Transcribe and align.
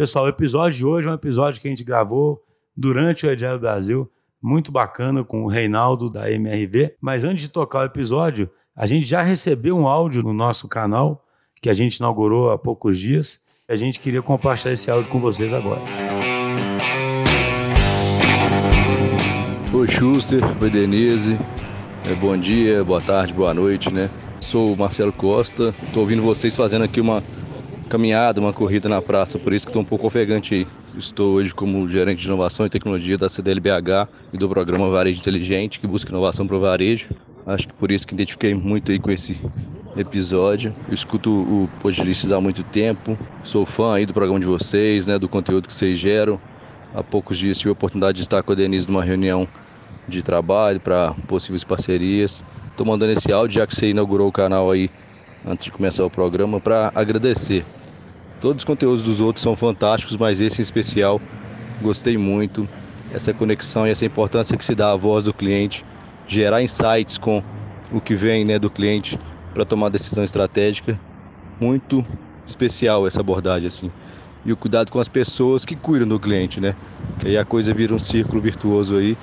Pessoal, 0.00 0.24
o 0.24 0.28
episódio 0.28 0.78
de 0.78 0.86
hoje 0.86 1.08
é 1.08 1.10
um 1.10 1.14
episódio 1.14 1.60
que 1.60 1.68
a 1.68 1.70
gente 1.70 1.84
gravou 1.84 2.42
durante 2.74 3.26
o 3.26 3.30
Agile 3.30 3.58
Brasil, 3.58 4.10
muito 4.42 4.72
bacana 4.72 5.22
com 5.22 5.44
o 5.44 5.46
Reinaldo 5.46 6.08
da 6.08 6.32
MRV. 6.32 6.94
Mas 6.98 7.22
antes 7.22 7.42
de 7.42 7.50
tocar 7.50 7.80
o 7.80 7.84
episódio, 7.84 8.48
a 8.74 8.86
gente 8.86 9.06
já 9.06 9.20
recebeu 9.20 9.76
um 9.76 9.86
áudio 9.86 10.22
no 10.22 10.32
nosso 10.32 10.66
canal 10.68 11.22
que 11.60 11.68
a 11.68 11.74
gente 11.74 11.96
inaugurou 11.96 12.50
há 12.50 12.56
poucos 12.56 12.98
dias. 12.98 13.40
A 13.68 13.76
gente 13.76 14.00
queria 14.00 14.22
compartilhar 14.22 14.72
esse 14.72 14.90
áudio 14.90 15.10
com 15.10 15.20
vocês 15.20 15.52
agora. 15.52 15.82
Oi, 19.70 19.86
Schuster, 19.86 20.40
oi, 20.62 20.70
Denise. 20.70 21.36
É, 22.10 22.14
bom 22.14 22.38
dia, 22.38 22.82
boa 22.82 23.02
tarde, 23.02 23.34
boa 23.34 23.52
noite, 23.52 23.92
né? 23.92 24.08
Sou 24.40 24.72
o 24.72 24.76
Marcelo 24.78 25.12
Costa, 25.12 25.74
estou 25.82 26.04
ouvindo 26.04 26.22
vocês 26.22 26.56
fazendo 26.56 26.84
aqui 26.86 27.02
uma 27.02 27.22
caminhada, 27.90 28.40
uma 28.40 28.52
corrida 28.52 28.88
na 28.88 29.02
praça, 29.02 29.36
por 29.36 29.52
isso 29.52 29.66
que 29.66 29.70
estou 29.70 29.82
um 29.82 29.84
pouco 29.84 30.06
ofegante 30.06 30.54
aí. 30.54 30.66
Estou 30.96 31.34
hoje 31.34 31.52
como 31.52 31.88
gerente 31.88 32.20
de 32.20 32.26
inovação 32.28 32.64
e 32.64 32.70
tecnologia 32.70 33.18
da 33.18 33.28
CDLBH 33.28 34.08
e 34.32 34.38
do 34.38 34.48
programa 34.48 34.88
Varejo 34.88 35.18
Inteligente, 35.18 35.80
que 35.80 35.88
busca 35.88 36.08
inovação 36.08 36.46
para 36.46 36.56
o 36.56 36.60
varejo. 36.60 37.10
Acho 37.44 37.66
que 37.66 37.74
por 37.74 37.90
isso 37.90 38.06
que 38.06 38.14
identifiquei 38.14 38.54
muito 38.54 38.92
aí 38.92 39.00
com 39.00 39.10
esse 39.10 39.36
episódio. 39.96 40.72
Eu 40.86 40.94
escuto 40.94 41.30
o 41.30 41.68
Podlistas 41.80 42.30
há 42.30 42.40
muito 42.40 42.62
tempo, 42.62 43.18
sou 43.42 43.66
fã 43.66 43.94
aí 43.94 44.06
do 44.06 44.14
programa 44.14 44.38
de 44.38 44.46
vocês, 44.46 45.08
né, 45.08 45.18
do 45.18 45.28
conteúdo 45.28 45.66
que 45.66 45.74
vocês 45.74 45.98
geram. 45.98 46.40
Há 46.94 47.02
poucos 47.02 47.38
dias 47.38 47.58
tive 47.58 47.70
a 47.70 47.72
oportunidade 47.72 48.16
de 48.16 48.22
estar 48.22 48.40
com 48.44 48.52
a 48.52 48.54
Denise 48.54 48.86
numa 48.86 49.02
reunião 49.02 49.48
de 50.06 50.22
trabalho 50.22 50.78
para 50.78 51.12
possíveis 51.26 51.64
parcerias. 51.64 52.44
Estou 52.70 52.86
mandando 52.86 53.12
esse 53.12 53.32
áudio 53.32 53.56
já 53.56 53.66
que 53.66 53.74
você 53.74 53.90
inaugurou 53.90 54.28
o 54.28 54.32
canal 54.32 54.70
aí 54.70 54.88
antes 55.44 55.64
de 55.64 55.72
começar 55.72 56.04
o 56.04 56.10
programa 56.10 56.60
para 56.60 56.92
agradecer. 56.94 57.64
Todos 58.40 58.62
os 58.62 58.64
conteúdos 58.64 59.04
dos 59.04 59.20
outros 59.20 59.42
são 59.42 59.54
fantásticos, 59.54 60.16
mas 60.16 60.40
esse 60.40 60.60
em 60.60 60.62
especial 60.62 61.20
gostei 61.82 62.16
muito. 62.16 62.68
Essa 63.12 63.34
conexão 63.34 63.86
e 63.86 63.90
essa 63.90 64.04
importância 64.04 64.56
que 64.56 64.64
se 64.64 64.74
dá 64.74 64.92
à 64.92 64.96
voz 64.96 65.24
do 65.24 65.34
cliente, 65.34 65.84
gerar 66.28 66.62
insights 66.62 67.18
com 67.18 67.42
o 67.92 68.00
que 68.00 68.14
vem 68.14 68.44
né, 68.44 68.58
do 68.58 68.70
cliente 68.70 69.18
para 69.52 69.64
tomar 69.64 69.88
decisão 69.88 70.22
estratégica. 70.22 70.98
Muito 71.60 72.04
especial 72.46 73.06
essa 73.06 73.20
abordagem 73.20 73.66
assim. 73.66 73.90
E 74.44 74.52
o 74.52 74.56
cuidado 74.56 74.90
com 74.90 74.98
as 74.98 75.08
pessoas 75.08 75.64
que 75.64 75.76
cuidam 75.76 76.08
do 76.08 76.18
cliente, 76.18 76.60
né? 76.60 76.74
Aí 77.24 77.36
a 77.36 77.44
coisa 77.44 77.74
vira 77.74 77.94
um 77.94 77.98
círculo 77.98 78.40
virtuoso 78.40 78.96
aí 78.96 79.16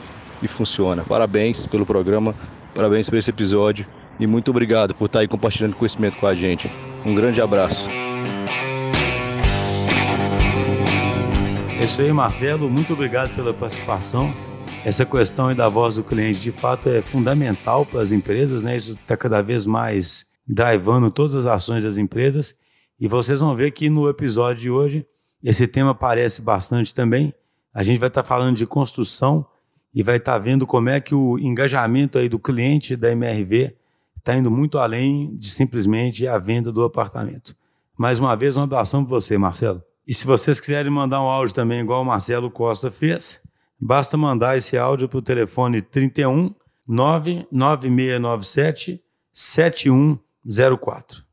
e 0.43 0.47
funciona. 0.47 1.03
Parabéns 1.03 1.65
pelo 1.65 1.85
programa, 1.85 2.35
parabéns 2.75 3.09
por 3.09 3.17
esse 3.17 3.29
episódio 3.29 3.87
e 4.19 4.27
muito 4.27 4.51
obrigado 4.51 4.93
por 4.93 5.05
estar 5.05 5.19
aí 5.19 5.27
compartilhando 5.27 5.75
conhecimento 5.75 6.17
com 6.17 6.27
a 6.27 6.35
gente. 6.35 6.69
Um 7.05 7.15
grande 7.15 7.41
abraço. 7.41 7.87
Isso 11.87 12.01
aí, 12.01 12.11
Marcelo. 12.11 12.69
Muito 12.69 12.91
obrigado 12.91 13.33
pela 13.33 13.53
participação. 13.53 14.33
Essa 14.83 15.05
questão 15.05 15.55
da 15.55 15.69
voz 15.69 15.95
do 15.95 16.03
cliente, 16.03 16.41
de 16.41 16.51
fato, 16.51 16.89
é 16.89 17.01
fundamental 17.01 17.85
para 17.85 18.01
as 18.01 18.11
empresas, 18.11 18.65
né? 18.65 18.75
Isso 18.75 18.91
está 18.91 19.15
cada 19.15 19.41
vez 19.41 19.65
mais 19.65 20.25
drivando 20.45 21.09
todas 21.09 21.33
as 21.33 21.45
ações 21.45 21.85
das 21.85 21.97
empresas. 21.97 22.55
E 22.99 23.07
vocês 23.07 23.39
vão 23.39 23.55
ver 23.55 23.71
que 23.71 23.89
no 23.89 24.09
episódio 24.09 24.63
de 24.63 24.69
hoje, 24.69 25.07
esse 25.41 25.65
tema 25.65 25.91
aparece 25.91 26.41
bastante 26.41 26.93
também. 26.93 27.33
A 27.73 27.83
gente 27.83 27.99
vai 27.99 28.09
estar 28.09 28.21
tá 28.21 28.27
falando 28.27 28.57
de 28.57 28.67
construção 28.67 29.45
e 29.95 30.03
vai 30.03 30.17
estar 30.17 30.33
tá 30.33 30.39
vendo 30.39 30.67
como 30.67 30.89
é 30.89 30.99
que 30.99 31.15
o 31.15 31.39
engajamento 31.39 32.17
aí 32.17 32.27
do 32.27 32.37
cliente 32.37 32.97
da 32.97 33.13
MRV 33.13 33.73
está 34.17 34.35
indo 34.35 34.51
muito 34.51 34.77
além 34.77 35.37
de 35.37 35.49
simplesmente 35.49 36.27
a 36.27 36.37
venda 36.37 36.69
do 36.69 36.83
apartamento. 36.83 37.55
Mais 37.97 38.19
uma 38.19 38.35
vez, 38.35 38.57
um 38.57 38.63
abração 38.63 39.05
para 39.05 39.11
você, 39.11 39.37
Marcelo. 39.37 39.86
E 40.07 40.13
se 40.13 40.25
vocês 40.25 40.61
quiserem 40.61 40.89
mandar 40.89 41.21
um 41.21 41.27
áudio 41.27 41.53
também, 41.53 41.81
igual 41.81 42.01
o 42.01 42.05
Marcelo 42.05 42.49
Costa 42.49 42.89
fez, 42.89 43.41
basta 43.77 44.15
mandar 44.15 44.55
esse 44.55 44.77
áudio 44.77 45.09
para 45.09 45.17
o 45.17 45.21
telefone 45.21 45.81
31 45.81 46.55
99697 46.87 49.03
7104. 49.33 51.27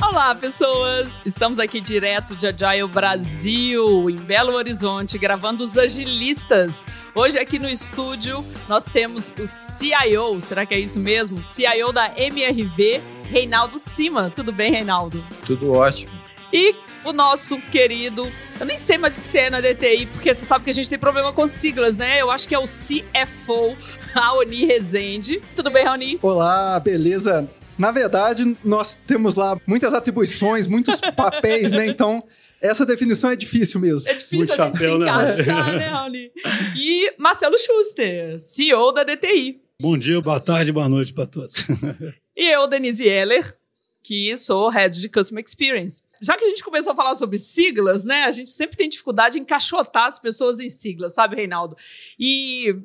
Olá, 0.00 0.32
pessoas! 0.36 1.20
Estamos 1.26 1.58
aqui 1.58 1.80
direto 1.80 2.36
de 2.36 2.46
Agile 2.46 2.86
Brasil, 2.86 4.08
em 4.08 4.14
Belo 4.14 4.52
Horizonte, 4.52 5.18
gravando 5.18 5.64
os 5.64 5.76
agilistas. 5.76 6.86
Hoje 7.16 7.36
aqui 7.36 7.58
no 7.58 7.68
estúdio 7.68 8.44
nós 8.68 8.84
temos 8.84 9.34
o 9.36 9.44
CIO, 9.44 10.40
será 10.40 10.64
que 10.64 10.72
é 10.72 10.78
isso 10.78 11.00
mesmo? 11.00 11.44
CIO 11.48 11.92
da 11.92 12.16
MRV, 12.16 13.02
Reinaldo 13.28 13.78
Cima. 13.78 14.32
Tudo 14.34 14.52
bem, 14.52 14.72
Reinaldo? 14.72 15.24
Tudo 15.46 15.72
ótimo. 15.72 16.12
E 16.52 16.74
o 17.04 17.12
nosso 17.12 17.58
querido, 17.70 18.30
eu 18.60 18.66
nem 18.66 18.78
sei 18.78 18.96
mais 18.96 19.16
o 19.16 19.20
que 19.20 19.26
você 19.26 19.38
é 19.40 19.50
na 19.50 19.60
DTI, 19.60 20.06
porque 20.06 20.32
você 20.32 20.44
sabe 20.44 20.64
que 20.64 20.70
a 20.70 20.74
gente 20.74 20.88
tem 20.88 20.98
problema 20.98 21.32
com 21.32 21.46
siglas, 21.48 21.98
né? 21.98 22.20
Eu 22.20 22.30
acho 22.30 22.48
que 22.48 22.54
é 22.54 22.58
o 22.58 22.64
CFO, 22.64 23.76
Raoni 24.14 24.64
Rezende. 24.64 25.42
Tudo 25.54 25.70
bem, 25.70 25.84
Raoni? 25.84 26.18
Olá, 26.22 26.78
beleza? 26.80 27.48
Na 27.76 27.90
verdade, 27.90 28.56
nós 28.64 28.94
temos 28.94 29.34
lá 29.34 29.58
muitas 29.66 29.92
atribuições, 29.92 30.66
muitos 30.66 31.00
papéis, 31.16 31.72
né? 31.72 31.86
Então, 31.86 32.22
essa 32.62 32.86
definição 32.86 33.30
é 33.30 33.36
difícil 33.36 33.80
mesmo. 33.80 34.08
É 34.08 34.14
difícil 34.14 34.38
Muito 34.38 34.52
a 34.52 34.66
gente 34.66 34.78
chapéu, 34.78 34.92
se 34.92 35.04
né? 35.04 35.10
encaixar, 35.10 35.72
né, 35.76 35.88
Raoni? 35.88 36.30
E 36.76 37.12
Marcelo 37.18 37.58
Schuster, 37.58 38.38
CEO 38.38 38.92
da 38.92 39.02
DTI. 39.02 39.60
Bom 39.80 39.98
dia, 39.98 40.20
boa 40.20 40.38
tarde, 40.40 40.70
boa 40.72 40.88
noite 40.88 41.12
para 41.12 41.26
todos. 41.26 41.66
e 42.36 42.48
eu, 42.48 42.66
Denise 42.66 43.06
Heller, 43.06 43.56
que 44.02 44.36
sou 44.36 44.68
Head 44.68 45.00
de 45.00 45.08
Customer 45.08 45.42
Experience. 45.44 46.02
Já 46.20 46.36
que 46.36 46.44
a 46.44 46.48
gente 46.48 46.62
começou 46.62 46.92
a 46.92 46.96
falar 46.96 47.16
sobre 47.16 47.38
siglas, 47.38 48.04
né? 48.04 48.24
A 48.24 48.30
gente 48.30 48.50
sempre 48.50 48.76
tem 48.76 48.88
dificuldade 48.88 49.38
em 49.38 49.42
encaixotar 49.42 50.06
as 50.06 50.18
pessoas 50.18 50.60
em 50.60 50.68
siglas, 50.68 51.14
sabe, 51.14 51.36
Reinaldo? 51.36 51.76
E 52.18 52.76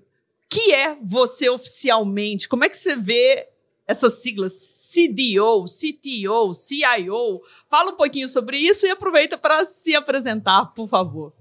que 0.49 0.73
é 0.73 0.97
você 1.01 1.49
oficialmente? 1.49 2.47
Como 2.47 2.63
é 2.63 2.69
que 2.69 2.77
você 2.77 2.95
vê 2.95 3.47
essas 3.89 4.21
siglas 4.21 4.53
CDO, 4.53 5.65
CTO, 5.65 6.53
CIO. 6.53 7.41
Fala 7.67 7.91
um 7.91 7.95
pouquinho 7.97 8.27
sobre 8.27 8.57
isso 8.57 8.85
e 8.85 8.91
aproveita 8.91 9.35
para 9.35 9.65
se 9.65 9.95
apresentar, 9.95 10.67
por 10.75 10.87
favor. 10.87 11.33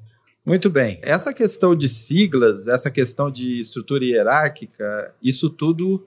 Muito 0.47 0.71
bem. 0.71 0.99
Essa 1.03 1.35
questão 1.35 1.77
de 1.77 1.91
siglas, 1.91 2.67
essa 2.67 2.91
questão 2.91 3.31
de 3.31 3.61
estrutura 3.61 4.03
hierárquica, 4.03 5.15
isso 5.23 5.51
tudo 5.51 6.07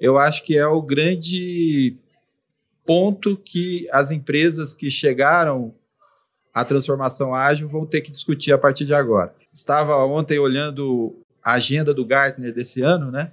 eu 0.00 0.18
acho 0.18 0.44
que 0.44 0.56
é 0.56 0.66
o 0.66 0.82
grande 0.82 1.96
ponto 2.84 3.36
que 3.36 3.88
as 3.90 4.10
empresas 4.10 4.72
que 4.72 4.90
chegaram 4.90 5.74
à 6.54 6.64
transformação 6.64 7.34
ágil 7.34 7.68
vão 7.68 7.84
ter 7.84 8.00
que 8.00 8.10
discutir 8.10 8.52
a 8.52 8.58
partir 8.58 8.84
de 8.84 8.94
agora. 8.94 9.34
Estava 9.52 9.96
ontem 10.04 10.38
olhando 10.38 11.16
a 11.42 11.54
agenda 11.54 11.92
do 11.92 12.04
Gartner 12.04 12.52
desse 12.52 12.82
ano, 12.82 13.10
né? 13.10 13.32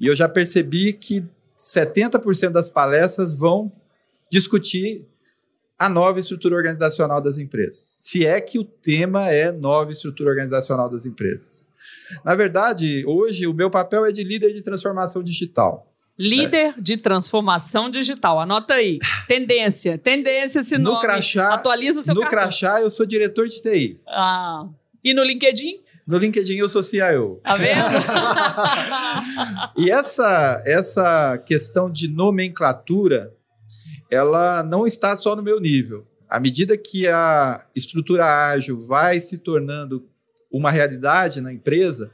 E 0.00 0.06
eu 0.06 0.16
já 0.16 0.28
percebi 0.28 0.92
que 0.92 1.24
70% 1.58 2.50
das 2.50 2.70
palestras 2.70 3.34
vão 3.34 3.72
discutir 4.30 5.06
a 5.78 5.88
nova 5.88 6.20
estrutura 6.20 6.56
organizacional 6.56 7.20
das 7.20 7.38
empresas. 7.38 7.96
Se 7.98 8.24
é 8.24 8.40
que 8.40 8.58
o 8.58 8.64
tema 8.64 9.28
é 9.28 9.52
nova 9.52 9.92
estrutura 9.92 10.30
organizacional 10.30 10.88
das 10.88 11.04
empresas. 11.04 11.66
Na 12.24 12.34
verdade, 12.34 13.04
hoje 13.06 13.46
o 13.46 13.54
meu 13.54 13.70
papel 13.70 14.06
é 14.06 14.12
de 14.12 14.22
líder 14.22 14.52
de 14.52 14.62
transformação 14.62 15.22
digital. 15.22 15.86
Líder 16.18 16.74
é. 16.78 16.80
de 16.80 16.96
transformação 16.96 17.90
digital. 17.90 18.40
Anota 18.40 18.74
aí. 18.74 18.98
Tendência. 19.28 19.98
Tendência 19.98 20.60
esse 20.60 20.78
no 20.78 20.92
nome. 20.92 21.02
Crachá, 21.02 21.54
Atualiza 21.54 22.00
o 22.00 22.02
seu 22.02 22.14
No 22.14 22.22
cartão. 22.22 22.40
crachá, 22.40 22.80
eu 22.80 22.90
sou 22.90 23.04
diretor 23.04 23.46
de 23.46 23.60
TI. 23.60 24.00
Ah. 24.08 24.66
E 25.04 25.12
no 25.12 25.22
LinkedIn? 25.22 25.80
No 26.06 26.18
LinkedIn 26.18 26.56
eu 26.56 26.68
sou 26.68 26.82
CIO. 26.84 27.40
Tá 27.42 27.56
vendo? 27.56 27.80
e 29.76 29.90
essa, 29.90 30.62
essa 30.64 31.36
questão 31.38 31.90
de 31.90 32.08
nomenclatura, 32.08 33.34
ela 34.10 34.62
não 34.62 34.86
está 34.86 35.16
só 35.16 35.34
no 35.34 35.42
meu 35.42 35.58
nível. 35.58 36.06
À 36.28 36.38
medida 36.38 36.76
que 36.76 37.08
a 37.08 37.64
estrutura 37.74 38.24
ágil 38.24 38.78
vai 38.78 39.20
se 39.20 39.38
tornando 39.38 40.08
uma 40.50 40.70
realidade 40.70 41.40
na 41.40 41.52
empresa, 41.52 42.10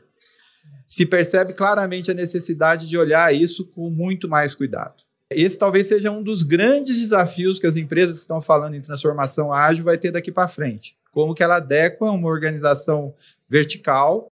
se 0.92 1.06
percebe 1.06 1.54
claramente 1.54 2.10
a 2.10 2.14
necessidade 2.14 2.86
de 2.86 2.98
olhar 2.98 3.34
isso 3.34 3.64
com 3.64 3.88
muito 3.88 4.28
mais 4.28 4.54
cuidado. 4.54 5.02
Esse 5.30 5.56
talvez 5.56 5.86
seja 5.86 6.10
um 6.10 6.22
dos 6.22 6.42
grandes 6.42 6.94
desafios 6.94 7.58
que 7.58 7.66
as 7.66 7.78
empresas 7.78 8.16
que 8.16 8.20
estão 8.20 8.42
falando 8.42 8.74
em 8.74 8.80
transformação 8.82 9.50
ágil 9.50 9.84
vai 9.84 9.96
ter 9.96 10.10
daqui 10.10 10.30
para 10.30 10.46
frente. 10.48 10.94
Como 11.10 11.34
que 11.34 11.42
ela 11.42 11.56
adequa 11.56 12.10
uma 12.10 12.28
organização 12.28 13.14
vertical, 13.48 14.30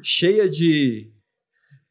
cheia 0.00 0.48
de 0.48 1.10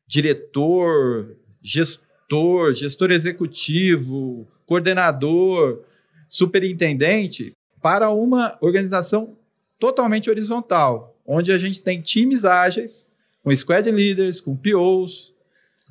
diretor, 0.07 1.37
gestor, 1.61 2.73
gestor 2.73 3.11
executivo, 3.11 4.47
coordenador, 4.65 5.83
superintendente, 6.27 7.53
para 7.83 8.09
uma 8.09 8.57
organização 8.61 9.37
totalmente 9.77 10.27
horizontal, 10.27 11.15
onde 11.23 11.51
a 11.51 11.59
gente 11.59 11.83
tem 11.83 12.01
times 12.01 12.45
ágeis, 12.45 13.07
com 13.47 13.55
squad 13.55 13.89
leaders, 13.89 14.41
com 14.41 14.57
POs, 14.57 15.33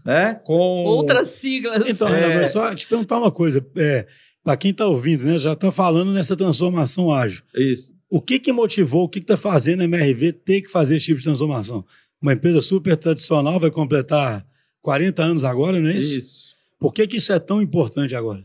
né? 0.04 0.34
Com 0.44 0.84
outras 0.84 1.28
siglas. 1.28 1.88
Então, 1.88 2.06
é... 2.06 2.44
só 2.44 2.74
te 2.74 2.86
perguntar 2.86 3.16
uma 3.16 3.32
coisa. 3.32 3.66
É, 3.76 4.06
Para 4.44 4.58
quem 4.58 4.72
está 4.72 4.86
ouvindo, 4.86 5.24
né, 5.24 5.38
já 5.38 5.54
está 5.54 5.72
falando 5.72 6.12
nessa 6.12 6.36
transformação 6.36 7.10
ágil. 7.10 7.42
Isso. 7.54 7.90
O 8.10 8.20
que 8.20 8.38
que 8.38 8.52
motivou, 8.52 9.04
o 9.04 9.08
que 9.08 9.20
está 9.20 9.38
fazendo 9.38 9.80
a 9.80 9.84
MRV 9.84 10.32
ter 10.32 10.60
que 10.60 10.70
fazer 10.70 10.96
esse 10.96 11.06
tipo 11.06 11.18
de 11.18 11.24
transformação? 11.24 11.82
Uma 12.20 12.34
empresa 12.34 12.60
super 12.60 12.94
tradicional 12.94 13.58
vai 13.58 13.70
completar 13.70 14.46
40 14.82 15.22
anos 15.22 15.44
agora, 15.44 15.80
não 15.80 15.88
é 15.88 15.96
isso? 15.96 16.18
Isso. 16.18 16.46
Por 16.78 16.92
que, 16.92 17.06
que 17.06 17.16
isso 17.16 17.32
é 17.32 17.38
tão 17.38 17.62
importante 17.62 18.14
agora? 18.14 18.44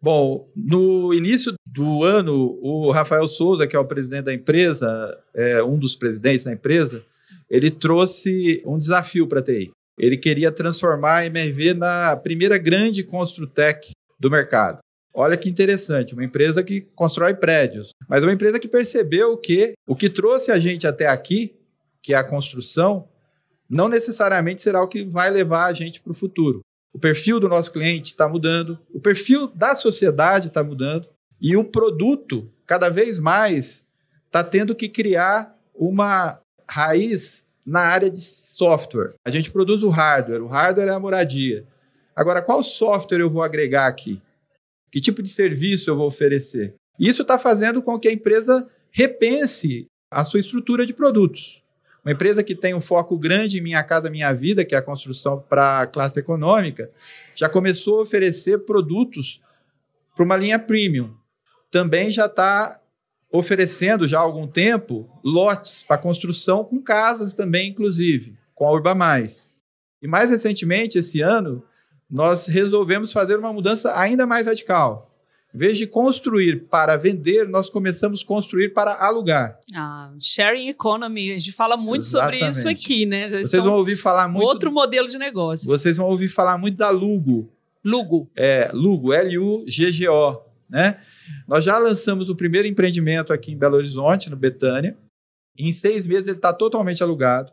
Bom, 0.00 0.46
no 0.54 1.14
início 1.14 1.54
do 1.64 2.04
ano, 2.04 2.58
o 2.62 2.90
Rafael 2.92 3.26
Souza, 3.28 3.66
que 3.66 3.74
é 3.74 3.78
o 3.78 3.86
presidente 3.86 4.24
da 4.24 4.34
empresa, 4.34 5.18
é 5.34 5.62
um 5.64 5.78
dos 5.78 5.96
presidentes 5.96 6.44
da 6.44 6.52
empresa, 6.52 7.02
ele 7.50 7.70
trouxe 7.70 8.62
um 8.66 8.78
desafio 8.78 9.26
para 9.26 9.40
a 9.40 9.42
TI. 9.42 9.70
Ele 9.98 10.16
queria 10.16 10.52
transformar 10.52 11.18
a 11.18 11.26
MRV 11.26 11.74
na 11.74 12.16
primeira 12.16 12.58
grande 12.58 13.02
construtec 13.02 13.90
do 14.18 14.30
mercado. 14.30 14.78
Olha 15.14 15.36
que 15.36 15.48
interessante, 15.48 16.12
uma 16.12 16.24
empresa 16.24 16.62
que 16.62 16.82
constrói 16.94 17.34
prédios, 17.34 17.90
mas 18.06 18.22
uma 18.22 18.32
empresa 18.32 18.58
que 18.58 18.68
percebeu 18.68 19.38
que 19.38 19.72
o 19.86 19.96
que 19.96 20.10
trouxe 20.10 20.50
a 20.50 20.58
gente 20.58 20.86
até 20.86 21.06
aqui, 21.06 21.56
que 22.02 22.12
é 22.12 22.16
a 22.16 22.24
construção, 22.24 23.08
não 23.68 23.88
necessariamente 23.88 24.60
será 24.60 24.82
o 24.82 24.88
que 24.88 25.04
vai 25.04 25.30
levar 25.30 25.66
a 25.66 25.72
gente 25.72 26.02
para 26.02 26.12
o 26.12 26.14
futuro. 26.14 26.60
O 26.92 26.98
perfil 26.98 27.40
do 27.40 27.48
nosso 27.48 27.72
cliente 27.72 28.10
está 28.10 28.28
mudando, 28.28 28.78
o 28.92 29.00
perfil 29.00 29.48
da 29.48 29.74
sociedade 29.74 30.48
está 30.48 30.62
mudando 30.62 31.08
e 31.40 31.56
o 31.56 31.64
produto, 31.64 32.50
cada 32.66 32.90
vez 32.90 33.18
mais, 33.18 33.86
está 34.26 34.44
tendo 34.44 34.74
que 34.74 34.88
criar 34.88 35.58
uma 35.74 36.40
raiz 36.68 37.46
na 37.64 37.80
área 37.80 38.08
de 38.08 38.20
software. 38.20 39.14
A 39.24 39.30
gente 39.30 39.50
produz 39.50 39.82
o 39.82 39.88
hardware, 39.88 40.42
o 40.42 40.46
hardware 40.46 40.88
é 40.88 40.92
a 40.92 41.00
moradia. 41.00 41.66
Agora, 42.14 42.40
qual 42.40 42.62
software 42.62 43.20
eu 43.20 43.30
vou 43.30 43.42
agregar 43.42 43.86
aqui? 43.86 44.22
Que 44.90 45.00
tipo 45.00 45.22
de 45.22 45.28
serviço 45.28 45.90
eu 45.90 45.96
vou 45.96 46.06
oferecer? 46.06 46.74
Isso 46.98 47.22
está 47.22 47.38
fazendo 47.38 47.82
com 47.82 47.98
que 47.98 48.08
a 48.08 48.12
empresa 48.12 48.66
repense 48.90 49.86
a 50.10 50.24
sua 50.24 50.40
estrutura 50.40 50.86
de 50.86 50.94
produtos. 50.94 51.62
Uma 52.04 52.12
empresa 52.12 52.42
que 52.42 52.54
tem 52.54 52.72
um 52.72 52.80
foco 52.80 53.18
grande 53.18 53.58
em 53.58 53.60
Minha 53.60 53.82
Casa 53.82 54.08
Minha 54.08 54.32
Vida, 54.32 54.64
que 54.64 54.74
é 54.74 54.78
a 54.78 54.82
construção 54.82 55.44
para 55.48 55.80
a 55.80 55.86
classe 55.86 56.20
econômica, 56.20 56.88
já 57.34 57.48
começou 57.48 57.98
a 57.98 58.02
oferecer 58.02 58.60
produtos 58.60 59.42
para 60.14 60.24
uma 60.24 60.36
linha 60.36 60.58
premium. 60.58 61.12
Também 61.70 62.10
já 62.10 62.26
está 62.26 62.80
oferecendo 63.36 64.08
já 64.08 64.18
há 64.18 64.22
algum 64.22 64.46
tempo 64.46 65.08
lotes 65.24 65.82
para 65.82 65.98
construção 65.98 66.64
com 66.64 66.82
casas 66.82 67.34
também, 67.34 67.70
inclusive, 67.70 68.36
com 68.54 68.66
a 68.66 68.72
Urba 68.72 68.94
Mais. 68.94 69.48
E 70.02 70.08
mais 70.08 70.30
recentemente, 70.30 70.98
esse 70.98 71.20
ano, 71.20 71.62
nós 72.10 72.46
resolvemos 72.46 73.12
fazer 73.12 73.38
uma 73.38 73.52
mudança 73.52 73.98
ainda 73.98 74.26
mais 74.26 74.46
radical. 74.46 75.12
Em 75.54 75.58
vez 75.58 75.78
de 75.78 75.86
construir 75.86 76.66
para 76.68 76.96
vender, 76.96 77.48
nós 77.48 77.70
começamos 77.70 78.22
a 78.22 78.26
construir 78.26 78.74
para 78.74 78.92
alugar. 78.92 79.58
Ah, 79.74 80.12
sharing 80.20 80.68
economy, 80.68 81.32
a 81.32 81.38
gente 81.38 81.52
fala 81.52 81.78
muito 81.78 82.02
Exatamente. 82.02 82.40
sobre 82.40 82.50
isso 82.50 82.68
aqui, 82.68 83.06
né? 83.06 83.28
Já 83.28 83.38
Vocês 83.38 83.62
vão 83.62 83.74
ouvir 83.74 83.96
falar 83.96 84.28
muito. 84.28 84.44
Outro 84.44 84.70
modelo 84.70 85.08
de 85.08 85.16
negócio. 85.16 85.66
Vocês 85.66 85.96
vão 85.96 86.08
ouvir 86.08 86.28
falar 86.28 86.58
muito 86.58 86.76
da 86.76 86.90
Lugo. 86.90 87.50
Lugo. 87.82 88.28
É, 88.36 88.70
Lugo, 88.74 89.14
L-U-G-G-O, 89.14 90.40
né? 90.68 90.98
Nós 91.46 91.64
já 91.64 91.78
lançamos 91.78 92.28
o 92.28 92.36
primeiro 92.36 92.66
empreendimento 92.68 93.32
aqui 93.32 93.52
em 93.52 93.58
Belo 93.58 93.76
Horizonte, 93.76 94.30
no 94.30 94.36
Betânia. 94.36 94.96
Em 95.58 95.72
seis 95.72 96.06
meses 96.06 96.28
ele 96.28 96.36
está 96.36 96.52
totalmente 96.52 97.02
alugado. 97.02 97.52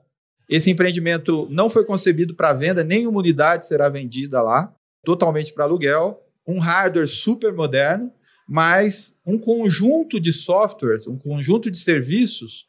Esse 0.49 0.69
empreendimento 0.69 1.47
não 1.49 1.69
foi 1.69 1.85
concebido 1.85 2.35
para 2.35 2.53
venda, 2.53 2.83
nenhuma 2.83 3.19
unidade 3.19 3.65
será 3.65 3.89
vendida 3.89 4.41
lá, 4.41 4.73
totalmente 5.03 5.53
para 5.53 5.63
aluguel. 5.63 6.21
Um 6.47 6.59
hardware 6.59 7.07
super 7.07 7.53
moderno, 7.53 8.11
mas 8.47 9.13
um 9.25 9.39
conjunto 9.39 10.19
de 10.19 10.33
softwares, 10.33 11.07
um 11.07 11.17
conjunto 11.17 11.71
de 11.71 11.77
serviços 11.77 12.67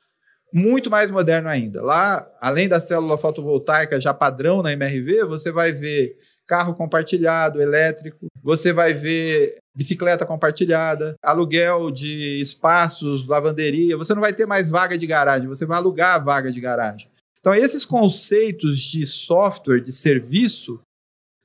muito 0.52 0.88
mais 0.88 1.10
moderno 1.10 1.48
ainda. 1.48 1.82
Lá, 1.82 2.30
além 2.40 2.68
da 2.68 2.80
célula 2.80 3.18
fotovoltaica 3.18 4.00
já 4.00 4.14
padrão 4.14 4.62
na 4.62 4.72
MRV, 4.72 5.24
você 5.24 5.50
vai 5.50 5.72
ver 5.72 6.16
carro 6.46 6.74
compartilhado, 6.74 7.60
elétrico, 7.60 8.26
você 8.40 8.72
vai 8.72 8.94
ver 8.94 9.58
bicicleta 9.74 10.24
compartilhada, 10.24 11.16
aluguel 11.22 11.90
de 11.90 12.40
espaços, 12.40 13.26
lavanderia. 13.26 13.96
Você 13.96 14.14
não 14.14 14.20
vai 14.20 14.32
ter 14.32 14.46
mais 14.46 14.70
vaga 14.70 14.96
de 14.96 15.06
garagem, 15.06 15.48
você 15.48 15.66
vai 15.66 15.78
alugar 15.78 16.14
a 16.14 16.18
vaga 16.18 16.52
de 16.52 16.60
garagem. 16.60 17.08
Então, 17.40 17.54
esses 17.54 17.84
conceitos 17.84 18.80
de 18.80 19.06
software, 19.06 19.80
de 19.80 19.92
serviço, 19.92 20.80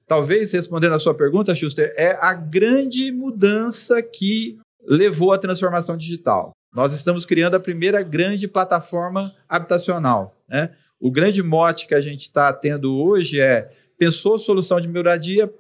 talvez 0.08 0.52
respondendo 0.52 0.94
a 0.96 1.00
sua 1.00 1.14
pergunta, 1.14 1.56
Schuster, 1.56 1.94
é 1.98 2.12
a 2.22 2.34
grande 2.34 3.12
mudança 3.12 4.02
que 4.02 4.60
levou 4.88 5.34
à 5.34 5.38
transformação 5.38 5.98
digital. 5.98 6.52
Nós 6.74 6.94
estamos 6.94 7.26
criando 7.26 7.56
a 7.56 7.60
primeira 7.60 8.02
grande 8.02 8.48
plataforma 8.48 9.34
habitacional. 9.48 10.36
Né? 10.48 10.70
O 11.00 11.12
grande 11.12 11.42
mote 11.42 11.88
que 11.88 11.96
a 11.96 12.02
gente 12.02 12.22
está 12.22 12.54
tendo 12.54 12.96
hoje 12.96 13.42
é 13.42 13.72
pensou 13.98 14.40
solução 14.40 14.80
de 14.80 14.88
moradia, 14.88 15.52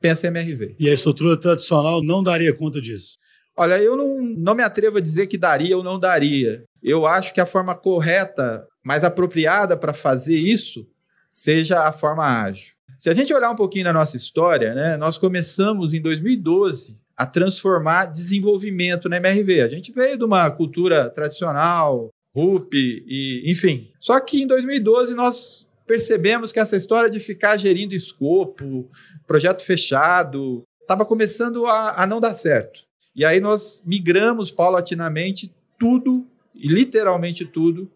pensa 0.00 0.26
em 0.26 0.30
MRV. 0.30 0.76
E 0.78 0.88
a 0.88 0.94
estrutura 0.94 1.36
tradicional 1.36 2.02
não 2.02 2.22
daria 2.22 2.54
conta 2.54 2.80
disso. 2.80 3.18
Olha, 3.56 3.78
eu 3.78 3.96
não, 3.96 4.20
não 4.38 4.54
me 4.54 4.62
atrevo 4.62 4.98
a 4.98 5.00
dizer 5.00 5.26
que 5.26 5.36
daria 5.36 5.76
ou 5.76 5.82
não 5.82 5.98
daria. 6.00 6.64
Eu 6.82 7.04
acho 7.04 7.34
que 7.34 7.40
a 7.40 7.46
forma 7.46 7.74
correta, 7.74 8.66
mais 8.84 9.04
apropriada 9.04 9.76
para 9.76 9.92
fazer 9.92 10.36
isso, 10.36 10.86
seja 11.32 11.86
a 11.86 11.92
forma 11.92 12.24
ágil. 12.24 12.72
Se 12.98 13.08
a 13.08 13.14
gente 13.14 13.32
olhar 13.32 13.50
um 13.50 13.56
pouquinho 13.56 13.84
na 13.84 13.92
nossa 13.92 14.16
história, 14.16 14.74
né, 14.74 14.96
nós 14.96 15.18
começamos 15.18 15.92
em 15.92 16.00
2012 16.00 16.98
a 17.16 17.26
transformar 17.26 18.06
desenvolvimento 18.06 19.08
na 19.08 19.18
MRV. 19.18 19.60
A 19.60 19.68
gente 19.68 19.92
veio 19.92 20.16
de 20.16 20.24
uma 20.24 20.50
cultura 20.50 21.10
tradicional, 21.10 22.08
RUP, 22.34 22.74
e, 22.74 23.42
enfim. 23.50 23.90
Só 23.98 24.18
que 24.20 24.42
em 24.42 24.46
2012 24.46 25.14
nós 25.14 25.68
percebemos 25.90 26.52
que 26.52 26.60
essa 26.60 26.76
história 26.76 27.10
de 27.10 27.18
ficar 27.18 27.56
gerindo 27.56 27.96
escopo, 27.96 28.88
projeto 29.26 29.60
fechado, 29.60 30.62
estava 30.80 31.04
começando 31.04 31.66
a, 31.66 32.04
a 32.04 32.06
não 32.06 32.20
dar 32.20 32.32
certo. 32.32 32.82
E 33.12 33.24
aí 33.24 33.40
nós 33.40 33.82
migramos 33.84 34.52
paulatinamente 34.52 35.52
tudo, 35.76 36.28
literalmente 36.54 37.44
tudo, 37.44 37.90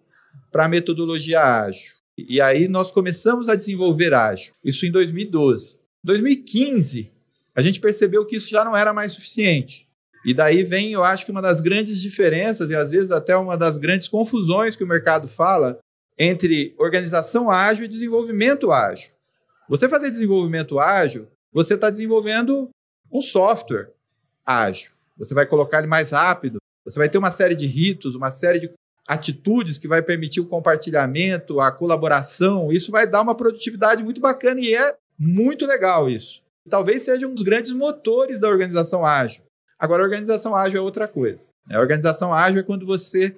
para 0.50 0.64
a 0.64 0.68
metodologia 0.68 1.40
ágil. 1.40 1.92
E 2.18 2.40
aí 2.40 2.66
nós 2.66 2.90
começamos 2.90 3.48
a 3.48 3.54
desenvolver 3.54 4.12
ágil. 4.12 4.52
Isso 4.64 4.84
em 4.84 4.90
2012. 4.90 5.78
2015, 6.02 7.12
a 7.54 7.62
gente 7.62 7.78
percebeu 7.78 8.26
que 8.26 8.34
isso 8.34 8.50
já 8.50 8.64
não 8.64 8.76
era 8.76 8.92
mais 8.92 9.12
suficiente. 9.12 9.88
E 10.26 10.34
daí 10.34 10.64
vem, 10.64 10.90
eu 10.90 11.04
acho 11.04 11.24
que 11.24 11.30
uma 11.30 11.42
das 11.42 11.60
grandes 11.60 12.00
diferenças, 12.00 12.68
e 12.70 12.74
às 12.74 12.90
vezes 12.90 13.12
até 13.12 13.36
uma 13.36 13.56
das 13.56 13.78
grandes 13.78 14.08
confusões 14.08 14.74
que 14.74 14.82
o 14.82 14.88
mercado 14.88 15.28
fala 15.28 15.78
entre 16.18 16.74
organização 16.78 17.50
ágil 17.50 17.84
e 17.84 17.88
desenvolvimento 17.88 18.70
ágil. 18.70 19.10
Você 19.68 19.88
fazer 19.88 20.10
desenvolvimento 20.10 20.78
ágil, 20.78 21.28
você 21.52 21.74
está 21.74 21.90
desenvolvendo 21.90 22.70
um 23.12 23.22
software 23.22 23.92
ágil. 24.46 24.90
Você 25.16 25.34
vai 25.34 25.46
colocar 25.46 25.78
ele 25.78 25.86
mais 25.86 26.10
rápido, 26.10 26.58
você 26.84 26.98
vai 26.98 27.08
ter 27.08 27.18
uma 27.18 27.32
série 27.32 27.54
de 27.54 27.66
ritos, 27.66 28.14
uma 28.14 28.30
série 28.30 28.60
de 28.60 28.70
atitudes 29.06 29.78
que 29.78 29.88
vai 29.88 30.02
permitir 30.02 30.40
o 30.40 30.46
compartilhamento, 30.46 31.60
a 31.60 31.70
colaboração. 31.70 32.70
Isso 32.72 32.90
vai 32.90 33.06
dar 33.06 33.22
uma 33.22 33.34
produtividade 33.34 34.02
muito 34.02 34.20
bacana 34.20 34.60
e 34.60 34.74
é 34.74 34.96
muito 35.18 35.66
legal 35.66 36.08
isso. 36.08 36.42
Talvez 36.68 37.02
seja 37.02 37.26
um 37.26 37.34
dos 37.34 37.42
grandes 37.42 37.72
motores 37.72 38.40
da 38.40 38.48
organização 38.48 39.04
ágil. 39.04 39.42
Agora, 39.78 40.02
a 40.02 40.06
organização 40.06 40.54
ágil 40.54 40.78
é 40.78 40.82
outra 40.82 41.06
coisa. 41.06 41.50
A 41.70 41.78
organização 41.78 42.32
ágil 42.32 42.60
é 42.60 42.62
quando 42.62 42.86
você 42.86 43.36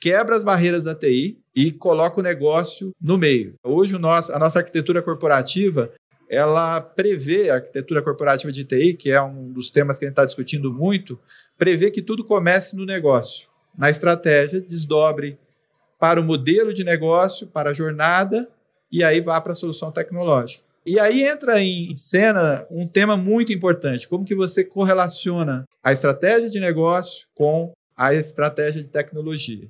quebra 0.00 0.36
as 0.36 0.42
barreiras 0.42 0.82
da 0.82 0.94
TI 0.94 1.38
e 1.54 1.70
coloca 1.70 2.18
o 2.18 2.22
negócio 2.22 2.92
no 3.00 3.18
meio. 3.18 3.54
Hoje, 3.62 3.98
nosso, 3.98 4.32
a 4.32 4.38
nossa 4.38 4.58
arquitetura 4.58 5.02
corporativa 5.02 5.92
ela 6.30 6.80
prevê, 6.80 7.50
a 7.50 7.56
arquitetura 7.56 8.00
corporativa 8.00 8.52
de 8.52 8.64
TI, 8.64 8.94
que 8.94 9.10
é 9.10 9.20
um 9.20 9.52
dos 9.52 9.68
temas 9.68 9.98
que 9.98 10.04
a 10.04 10.08
gente 10.08 10.12
está 10.12 10.24
discutindo 10.24 10.72
muito, 10.72 11.18
prevê 11.58 11.90
que 11.90 12.00
tudo 12.00 12.24
comece 12.24 12.76
no 12.76 12.86
negócio, 12.86 13.48
na 13.76 13.90
estratégia, 13.90 14.60
desdobre 14.60 15.36
para 15.98 16.20
o 16.20 16.24
modelo 16.24 16.72
de 16.72 16.84
negócio, 16.84 17.48
para 17.48 17.70
a 17.70 17.74
jornada, 17.74 18.48
e 18.92 19.02
aí 19.02 19.20
vá 19.20 19.40
para 19.40 19.52
a 19.52 19.56
solução 19.56 19.90
tecnológica. 19.90 20.62
E 20.86 21.00
aí 21.00 21.24
entra 21.24 21.60
em 21.60 21.92
cena 21.94 22.64
um 22.70 22.86
tema 22.86 23.16
muito 23.16 23.52
importante, 23.52 24.08
como 24.08 24.24
que 24.24 24.34
você 24.34 24.64
correlaciona 24.64 25.64
a 25.82 25.92
estratégia 25.92 26.48
de 26.48 26.60
negócio 26.60 27.26
com 27.34 27.72
a 27.96 28.14
estratégia 28.14 28.82
de 28.82 28.88
tecnologia. 28.88 29.68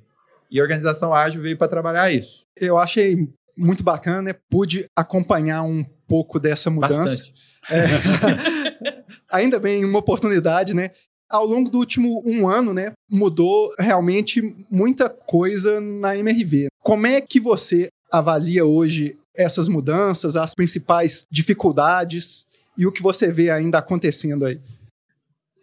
E 0.51 0.59
a 0.59 0.63
organização 0.63 1.13
ágil 1.13 1.41
veio 1.41 1.57
para 1.57 1.69
trabalhar 1.69 2.11
isso. 2.11 2.45
Eu 2.59 2.77
achei 2.77 3.29
muito 3.57 3.83
bacana, 3.83 4.21
né? 4.21 4.33
Pude 4.49 4.85
acompanhar 4.95 5.63
um 5.63 5.83
pouco 6.07 6.39
dessa 6.39 6.69
mudança. 6.69 7.23
É. 7.69 9.05
Ainda 9.31 9.59
bem, 9.59 9.85
uma 9.85 9.99
oportunidade, 9.99 10.73
né? 10.73 10.89
Ao 11.29 11.45
longo 11.45 11.69
do 11.69 11.77
último 11.77 12.21
um 12.25 12.49
ano, 12.49 12.73
né, 12.73 12.91
mudou 13.09 13.73
realmente 13.79 14.41
muita 14.69 15.07
coisa 15.07 15.79
na 15.79 16.17
MRV. 16.17 16.67
Como 16.79 17.07
é 17.07 17.21
que 17.21 17.39
você 17.39 17.87
avalia 18.11 18.65
hoje 18.65 19.17
essas 19.33 19.69
mudanças, 19.69 20.35
as 20.35 20.53
principais 20.53 21.23
dificuldades 21.31 22.45
e 22.77 22.85
o 22.85 22.91
que 22.91 23.01
você 23.01 23.31
vê 23.31 23.49
ainda 23.49 23.77
acontecendo 23.77 24.45
aí? 24.45 24.59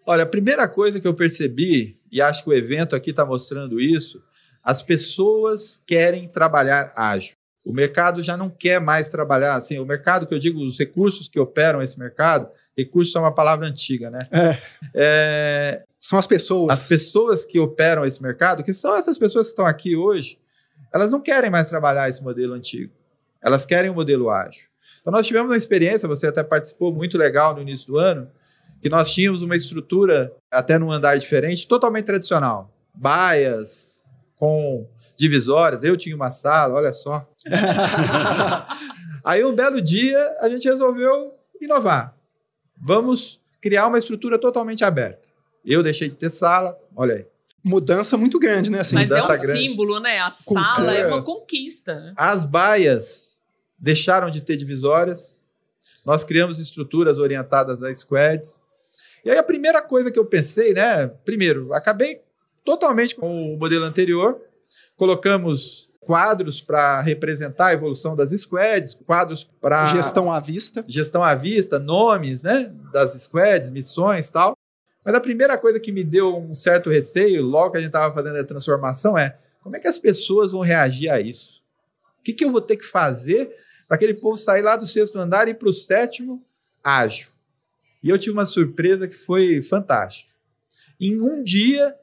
Olha, 0.06 0.22
a 0.22 0.26
primeira 0.26 0.66
coisa 0.66 0.98
que 0.98 1.06
eu 1.06 1.12
percebi, 1.12 1.96
e 2.10 2.22
acho 2.22 2.42
que 2.42 2.48
o 2.48 2.54
evento 2.54 2.96
aqui 2.96 3.10
está 3.10 3.26
mostrando 3.26 3.78
isso, 3.78 4.22
as 4.68 4.82
pessoas 4.82 5.80
querem 5.86 6.28
trabalhar 6.28 6.92
ágil. 6.94 7.32
O 7.64 7.72
mercado 7.72 8.22
já 8.22 8.36
não 8.36 8.50
quer 8.50 8.78
mais 8.78 9.08
trabalhar 9.08 9.54
assim. 9.54 9.78
O 9.78 9.86
mercado 9.86 10.26
que 10.26 10.34
eu 10.34 10.38
digo, 10.38 10.60
os 10.60 10.78
recursos 10.78 11.26
que 11.26 11.40
operam 11.40 11.80
esse 11.80 11.98
mercado, 11.98 12.50
recursos 12.76 13.16
é 13.16 13.18
uma 13.18 13.34
palavra 13.34 13.66
antiga, 13.66 14.10
né? 14.10 14.28
É. 14.30 14.58
É, 14.94 15.84
São 15.98 16.18
as 16.18 16.26
pessoas. 16.26 16.70
as 16.70 16.86
pessoas 16.86 17.46
que 17.46 17.58
operam 17.58 18.04
esse 18.04 18.22
mercado, 18.22 18.62
que 18.62 18.74
são 18.74 18.94
essas 18.94 19.18
pessoas 19.18 19.46
que 19.46 19.52
estão 19.52 19.64
aqui 19.64 19.96
hoje, 19.96 20.38
elas 20.92 21.10
não 21.10 21.22
querem 21.22 21.50
mais 21.50 21.66
trabalhar 21.70 22.06
esse 22.10 22.22
modelo 22.22 22.52
antigo. 22.52 22.92
Elas 23.42 23.64
querem 23.64 23.90
o 23.90 23.94
modelo 23.94 24.28
ágil. 24.28 24.64
Então, 25.00 25.10
nós 25.10 25.26
tivemos 25.26 25.48
uma 25.48 25.56
experiência, 25.56 26.06
você 26.06 26.26
até 26.26 26.44
participou 26.44 26.92
muito 26.92 27.16
legal 27.16 27.54
no 27.54 27.62
início 27.62 27.86
do 27.86 27.96
ano, 27.96 28.30
que 28.82 28.90
nós 28.90 29.14
tínhamos 29.14 29.40
uma 29.40 29.56
estrutura, 29.56 30.30
até 30.50 30.78
num 30.78 30.92
andar 30.92 31.16
diferente, 31.16 31.66
totalmente 31.66 32.04
tradicional. 32.04 32.70
Baias, 32.92 33.97
com 34.38 34.86
divisórias. 35.16 35.82
Eu 35.82 35.96
tinha 35.96 36.14
uma 36.14 36.30
sala, 36.30 36.74
olha 36.76 36.92
só. 36.92 37.26
Aí, 39.24 39.44
um 39.44 39.54
belo 39.54 39.80
dia, 39.80 40.18
a 40.40 40.48
gente 40.48 40.68
resolveu 40.68 41.34
inovar. 41.60 42.14
Vamos 42.80 43.40
criar 43.60 43.88
uma 43.88 43.98
estrutura 43.98 44.38
totalmente 44.38 44.84
aberta. 44.84 45.28
Eu 45.64 45.82
deixei 45.82 46.08
de 46.08 46.14
ter 46.14 46.30
sala, 46.30 46.78
olha 46.96 47.14
aí. 47.16 47.26
Mudança 47.62 48.16
muito 48.16 48.38
grande, 48.38 48.70
né? 48.70 48.80
Assim, 48.80 48.94
Mas 48.94 49.10
é 49.10 49.20
um 49.22 49.26
grande. 49.26 49.68
símbolo, 49.68 49.98
né? 49.98 50.20
A 50.20 50.30
Cultura. 50.30 50.62
sala 50.76 50.92
é 50.94 51.06
uma 51.08 51.22
conquista. 51.22 51.94
né? 52.00 52.14
As 52.16 52.46
baias 52.46 53.42
deixaram 53.78 54.30
de 54.30 54.40
ter 54.40 54.56
divisórias. 54.56 55.40
Nós 56.06 56.22
criamos 56.24 56.60
estruturas 56.60 57.18
orientadas 57.18 57.82
a 57.82 57.92
squads. 57.94 58.62
E 59.24 59.30
aí 59.30 59.36
a 59.36 59.42
primeira 59.42 59.82
coisa 59.82 60.10
que 60.10 60.18
eu 60.18 60.24
pensei, 60.24 60.72
né? 60.72 61.08
Primeiro, 61.24 61.74
acabei 61.74 62.22
totalmente 62.68 63.14
com 63.14 63.54
o 63.54 63.56
modelo 63.56 63.86
anterior. 63.86 64.38
Colocamos 64.94 65.88
quadros 66.00 66.60
para 66.60 67.00
representar 67.00 67.68
a 67.68 67.72
evolução 67.72 68.14
das 68.14 68.30
squads, 68.30 68.92
quadros 68.92 69.48
para 69.58 69.86
Gestão 69.86 70.30
à 70.30 70.38
vista. 70.38 70.84
gestão 70.86 71.24
à 71.24 71.34
vista, 71.34 71.78
nomes, 71.78 72.42
né, 72.42 72.70
das 72.92 73.12
squads, 73.22 73.70
missões, 73.70 74.28
tal. 74.28 74.54
Mas 75.02 75.14
a 75.14 75.20
primeira 75.20 75.56
coisa 75.56 75.80
que 75.80 75.90
me 75.90 76.04
deu 76.04 76.36
um 76.36 76.54
certo 76.54 76.90
receio, 76.90 77.42
logo 77.42 77.70
que 77.70 77.78
a 77.78 77.80
gente 77.80 77.88
estava 77.88 78.14
fazendo 78.14 78.36
a 78.36 78.44
transformação, 78.44 79.16
é 79.16 79.38
como 79.62 79.74
é 79.74 79.80
que 79.80 79.88
as 79.88 79.98
pessoas 79.98 80.52
vão 80.52 80.60
reagir 80.60 81.08
a 81.08 81.18
isso? 81.18 81.62
O 82.20 82.22
que, 82.22 82.34
que 82.34 82.44
eu 82.44 82.52
vou 82.52 82.60
ter 82.60 82.76
que 82.76 82.84
fazer 82.84 83.50
para 83.86 83.96
aquele 83.96 84.12
povo 84.12 84.36
sair 84.36 84.60
lá 84.60 84.76
do 84.76 84.86
sexto 84.86 85.18
andar 85.18 85.48
e 85.48 85.52
ir 85.52 85.54
para 85.54 85.70
o 85.70 85.72
sétimo 85.72 86.44
ágil? 86.84 87.28
E 88.02 88.10
eu 88.10 88.18
tive 88.18 88.32
uma 88.32 88.44
surpresa 88.44 89.08
que 89.08 89.16
foi 89.16 89.62
fantástica. 89.62 90.30
Em 91.00 91.18
um 91.18 91.42
dia, 91.42 91.96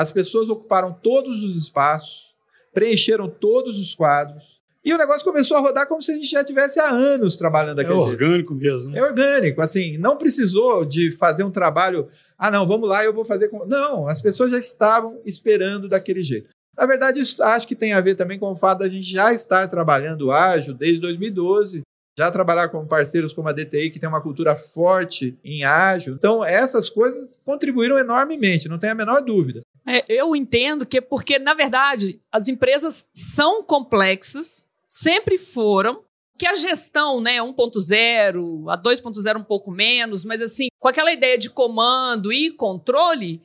as 0.00 0.10
pessoas 0.12 0.48
ocuparam 0.48 0.92
todos 1.02 1.42
os 1.44 1.56
espaços, 1.56 2.34
preencheram 2.72 3.28
todos 3.28 3.78
os 3.78 3.94
quadros, 3.94 4.60
e 4.82 4.94
o 4.94 4.96
negócio 4.96 5.22
começou 5.24 5.58
a 5.58 5.60
rodar 5.60 5.86
como 5.86 6.00
se 6.00 6.10
a 6.10 6.14
gente 6.14 6.30
já 6.30 6.42
tivesse 6.42 6.80
há 6.80 6.88
anos 6.88 7.36
trabalhando 7.36 7.80
É 7.80 7.84
daquele 7.84 8.00
jeito. 8.06 8.12
orgânico 8.12 8.54
mesmo. 8.54 8.90
né? 8.90 8.98
É 8.98 9.02
orgânico, 9.02 9.60
assim, 9.60 9.98
não 9.98 10.16
precisou 10.16 10.86
de 10.86 11.12
fazer 11.12 11.44
um 11.44 11.50
trabalho. 11.50 12.08
Ah, 12.38 12.50
não, 12.50 12.66
vamos 12.66 12.88
lá, 12.88 13.04
eu 13.04 13.12
vou 13.12 13.24
fazer. 13.26 13.48
Com... 13.48 13.66
Não, 13.66 14.08
as 14.08 14.22
pessoas 14.22 14.50
já 14.50 14.58
estavam 14.58 15.20
esperando 15.26 15.86
daquele 15.86 16.22
jeito. 16.24 16.48
Na 16.78 16.86
verdade, 16.86 17.20
isso 17.20 17.42
acho 17.42 17.68
que 17.68 17.76
tem 17.76 17.92
a 17.92 18.00
ver 18.00 18.14
também 18.14 18.38
com 18.38 18.50
o 18.50 18.56
fato 18.56 18.78
da 18.78 18.88
gente 18.88 19.12
já 19.12 19.34
estar 19.34 19.68
trabalhando 19.68 20.30
ágil 20.32 20.72
desde 20.72 20.98
2012, 21.00 21.82
já 22.18 22.30
trabalhar 22.30 22.68
com 22.68 22.86
parceiros 22.86 23.34
como 23.34 23.48
a 23.48 23.52
DTI, 23.52 23.90
que 23.90 23.98
tem 23.98 24.08
uma 24.08 24.22
cultura 24.22 24.56
forte 24.56 25.38
em 25.44 25.62
ágil. 25.62 26.14
Então, 26.14 26.42
essas 26.42 26.88
coisas 26.88 27.38
contribuíram 27.44 27.98
enormemente, 27.98 28.68
não 28.68 28.78
tem 28.78 28.88
a 28.88 28.94
menor 28.94 29.20
dúvida. 29.20 29.60
É, 29.86 30.04
eu 30.08 30.36
entendo 30.36 30.86
que 30.86 30.98
é 30.98 31.00
porque, 31.00 31.38
na 31.38 31.54
verdade, 31.54 32.20
as 32.30 32.48
empresas 32.48 33.08
são 33.14 33.62
complexas, 33.62 34.64
sempre 34.86 35.38
foram, 35.38 36.04
que 36.38 36.46
a 36.46 36.54
gestão, 36.54 37.20
né, 37.20 37.36
1.0, 37.36 38.72
a 38.72 38.78
2.0 38.78 39.36
um 39.36 39.44
pouco 39.44 39.70
menos, 39.70 40.24
mas 40.24 40.40
assim, 40.40 40.68
com 40.78 40.88
aquela 40.88 41.12
ideia 41.12 41.36
de 41.36 41.50
comando 41.50 42.32
e 42.32 42.50
controle, 42.50 43.42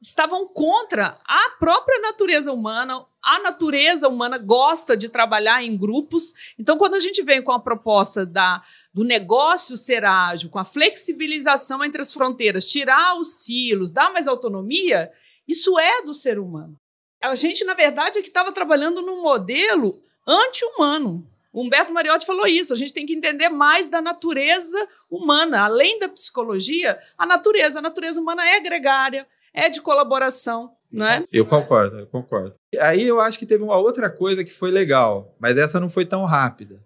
estavam 0.00 0.46
contra 0.46 1.18
a 1.24 1.50
própria 1.58 2.00
natureza 2.00 2.52
humana. 2.52 3.04
A 3.20 3.40
natureza 3.40 4.08
humana 4.08 4.38
gosta 4.38 4.96
de 4.96 5.08
trabalhar 5.08 5.64
em 5.64 5.76
grupos. 5.76 6.32
Então, 6.56 6.78
quando 6.78 6.94
a 6.94 7.00
gente 7.00 7.22
vem 7.22 7.42
com 7.42 7.50
a 7.50 7.58
proposta 7.58 8.24
da, 8.24 8.62
do 8.94 9.02
negócio 9.02 9.76
ser 9.76 10.04
ágil, 10.04 10.50
com 10.50 10.58
a 10.58 10.64
flexibilização 10.64 11.84
entre 11.84 12.00
as 12.00 12.12
fronteiras, 12.12 12.66
tirar 12.66 13.18
os 13.18 13.44
silos, 13.44 13.90
dar 13.90 14.12
mais 14.12 14.28
autonomia, 14.28 15.10
isso 15.48 15.78
é 15.78 16.02
do 16.02 16.12
ser 16.14 16.38
humano. 16.38 16.78
A 17.20 17.34
gente, 17.34 17.64
na 17.64 17.74
verdade, 17.74 18.18
é 18.18 18.22
que 18.22 18.28
estava 18.28 18.52
trabalhando 18.52 19.02
num 19.02 19.22
modelo 19.22 20.00
anti-humano. 20.26 21.26
Humberto 21.52 21.92
Mariotti 21.92 22.26
falou 22.26 22.46
isso. 22.46 22.72
A 22.72 22.76
gente 22.76 22.92
tem 22.92 23.06
que 23.06 23.14
entender 23.14 23.48
mais 23.48 23.88
da 23.90 24.00
natureza 24.00 24.78
humana. 25.10 25.62
Além 25.64 25.98
da 25.98 26.08
psicologia, 26.08 26.98
a 27.16 27.26
natureza. 27.26 27.78
A 27.78 27.82
natureza 27.82 28.20
humana 28.20 28.46
é 28.48 28.60
gregária, 28.60 29.26
é 29.52 29.68
de 29.68 29.80
colaboração, 29.80 30.70
não 30.92 31.06
é? 31.06 31.22
Eu 31.32 31.44
concordo, 31.46 31.98
eu 31.98 32.06
concordo. 32.06 32.54
Aí 32.80 33.02
eu 33.02 33.18
acho 33.20 33.38
que 33.38 33.46
teve 33.46 33.64
uma 33.64 33.76
outra 33.78 34.08
coisa 34.10 34.44
que 34.44 34.52
foi 34.52 34.70
legal, 34.70 35.34
mas 35.40 35.56
essa 35.56 35.80
não 35.80 35.88
foi 35.88 36.04
tão 36.04 36.24
rápida. 36.24 36.80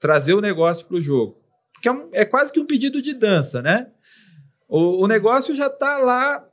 Trazer 0.00 0.34
o 0.34 0.40
negócio 0.40 0.86
para 0.86 0.96
o 0.96 1.00
jogo. 1.00 1.40
Porque 1.74 1.88
é, 1.88 1.92
um- 1.92 2.08
é 2.12 2.24
quase 2.24 2.50
que 2.52 2.58
um 2.58 2.66
pedido 2.66 3.00
de 3.00 3.14
dança, 3.14 3.62
né? 3.62 3.92
O, 4.68 5.04
o 5.04 5.06
negócio 5.06 5.54
já 5.54 5.66
está 5.66 5.98
lá 5.98 6.44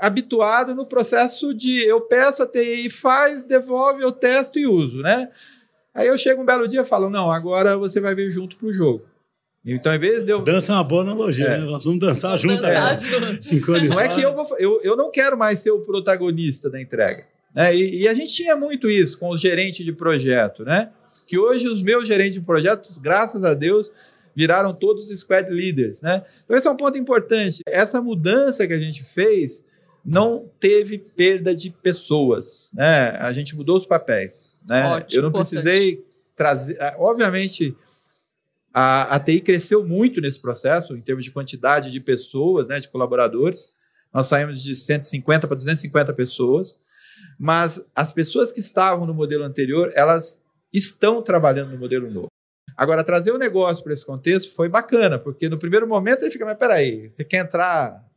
habituado 0.00 0.74
no 0.74 0.84
processo 0.86 1.54
de 1.54 1.82
eu 1.84 2.00
peço 2.00 2.42
a 2.42 2.46
TI, 2.46 2.90
faz, 2.90 3.44
devolve, 3.44 4.02
eu 4.02 4.12
testo 4.12 4.58
e 4.58 4.66
uso, 4.66 4.98
né? 4.98 5.28
Aí 5.94 6.06
eu 6.06 6.16
chego 6.18 6.42
um 6.42 6.46
belo 6.46 6.68
dia 6.68 6.82
e 6.82 6.84
falo, 6.84 7.10
não, 7.10 7.30
agora 7.30 7.76
você 7.76 8.00
vai 8.00 8.14
vir 8.14 8.30
junto 8.30 8.56
para 8.56 8.68
o 8.68 8.72
jogo. 8.72 9.02
Então, 9.64 9.92
em 9.92 9.98
vez 9.98 10.24
de 10.24 10.32
eu... 10.32 10.40
Dança 10.40 10.72
é 10.72 10.76
uma 10.76 10.84
boa 10.84 11.02
analogia, 11.02 11.44
É. 11.46 11.58
né? 11.58 11.64
Nós 11.64 11.84
vamos 11.84 12.00
dançar 12.00 12.38
junto 12.38 12.62
Dançar 12.62 12.90
aí. 12.92 12.96
junto. 12.96 13.88
Não 13.88 14.00
é 14.00 14.08
que 14.08 14.22
eu, 14.22 14.34
vou, 14.34 14.56
eu, 14.58 14.80
eu 14.82 14.96
não 14.96 15.10
quero 15.10 15.36
mais 15.36 15.60
ser 15.60 15.70
o 15.70 15.80
protagonista 15.80 16.70
da 16.70 16.80
entrega. 16.80 17.26
Né? 17.54 17.74
E, 17.76 18.02
e 18.02 18.08
a 18.08 18.14
gente 18.14 18.34
tinha 18.34 18.56
muito 18.56 18.88
isso 18.88 19.18
com 19.18 19.28
os 19.30 19.40
gerentes 19.40 19.84
de 19.84 19.92
projeto, 19.92 20.64
né? 20.64 20.90
Que 21.26 21.38
hoje 21.38 21.68
os 21.68 21.82
meus 21.82 22.06
gerentes 22.06 22.34
de 22.34 22.40
projetos, 22.40 22.96
graças 22.96 23.44
a 23.44 23.52
Deus, 23.52 23.90
viraram 24.34 24.72
todos 24.72 25.08
squad 25.18 25.50
leaders, 25.50 26.00
né? 26.00 26.22
Então 26.44 26.56
esse 26.56 26.66
é 26.66 26.70
um 26.70 26.76
ponto 26.76 26.96
importante. 26.96 27.60
Essa 27.66 28.00
mudança 28.00 28.66
que 28.66 28.72
a 28.72 28.78
gente 28.78 29.04
fez 29.04 29.62
não 30.04 30.50
teve 30.58 30.98
perda 30.98 31.54
de 31.54 31.70
pessoas, 31.70 32.70
né? 32.72 33.10
A 33.18 33.32
gente 33.32 33.54
mudou 33.54 33.78
os 33.78 33.86
papéis, 33.86 34.54
né? 34.68 34.84
Ótimo, 34.86 35.18
eu 35.18 35.22
não 35.22 35.28
importante. 35.28 35.50
precisei 35.50 36.04
trazer, 36.34 36.78
obviamente 36.98 37.76
a, 38.72 39.16
a 39.16 39.20
TI 39.20 39.40
cresceu 39.40 39.84
muito 39.86 40.20
nesse 40.20 40.40
processo, 40.40 40.96
em 40.96 41.00
termos 41.00 41.24
de 41.24 41.30
quantidade 41.30 41.90
de 41.90 42.00
pessoas, 42.00 42.68
né, 42.68 42.78
de 42.78 42.88
colaboradores. 42.88 43.74
Nós 44.12 44.26
saímos 44.26 44.62
de 44.62 44.74
150 44.74 45.46
para 45.46 45.56
250 45.56 46.12
pessoas, 46.14 46.78
mas 47.38 47.84
as 47.94 48.12
pessoas 48.12 48.52
que 48.52 48.60
estavam 48.60 49.06
no 49.06 49.14
modelo 49.14 49.44
anterior, 49.44 49.92
elas 49.94 50.40
estão 50.72 51.22
trabalhando 51.22 51.72
no 51.72 51.78
modelo 51.78 52.10
novo. 52.10 52.28
Agora, 52.76 53.04
trazer 53.04 53.32
o 53.32 53.38
negócio 53.38 53.82
para 53.82 53.92
esse 53.92 54.06
contexto 54.06 54.54
foi 54.54 54.68
bacana, 54.68 55.18
porque 55.18 55.48
no 55.48 55.58
primeiro 55.58 55.86
momento 55.86 56.22
ele 56.22 56.30
fica, 56.30 56.44
mas 56.44 56.56
peraí, 56.56 57.10
você 57.10 57.24
quer 57.24 57.44
entrar... 57.44 58.08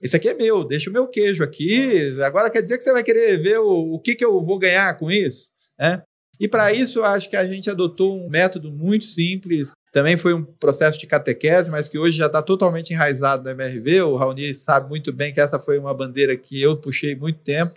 Esse 0.00 0.16
aqui 0.16 0.28
é 0.28 0.34
meu, 0.34 0.64
deixa 0.64 0.88
o 0.88 0.92
meu 0.92 1.06
queijo 1.06 1.42
aqui, 1.42 2.14
agora 2.22 2.50
quer 2.50 2.62
dizer 2.62 2.78
que 2.78 2.84
você 2.84 2.92
vai 2.92 3.02
querer 3.02 3.36
ver 3.42 3.58
o, 3.58 3.94
o 3.94 4.00
que, 4.00 4.14
que 4.14 4.24
eu 4.24 4.42
vou 4.42 4.58
ganhar 4.58 4.96
com 4.98 5.10
isso? 5.10 5.50
né? 5.80 6.02
E 6.38 6.46
para 6.46 6.72
isso, 6.72 7.02
acho 7.02 7.28
que 7.28 7.36
a 7.36 7.46
gente 7.46 7.68
adotou 7.68 8.16
um 8.16 8.28
método 8.28 8.70
muito 8.70 9.04
simples. 9.04 9.72
Também 9.92 10.16
foi 10.16 10.32
um 10.34 10.42
processo 10.42 10.98
de 10.98 11.06
catequese, 11.06 11.70
mas 11.70 11.88
que 11.88 11.98
hoje 11.98 12.16
já 12.16 12.26
está 12.26 12.42
totalmente 12.42 12.92
enraizado 12.92 13.42
no 13.42 13.50
MRV. 13.50 14.02
O 14.02 14.16
Raoni 14.16 14.54
sabe 14.54 14.88
muito 14.88 15.12
bem 15.12 15.32
que 15.32 15.40
essa 15.40 15.58
foi 15.58 15.78
uma 15.78 15.92
bandeira 15.92 16.36
que 16.36 16.60
eu 16.60 16.76
puxei 16.76 17.14
muito 17.14 17.40
tempo, 17.40 17.74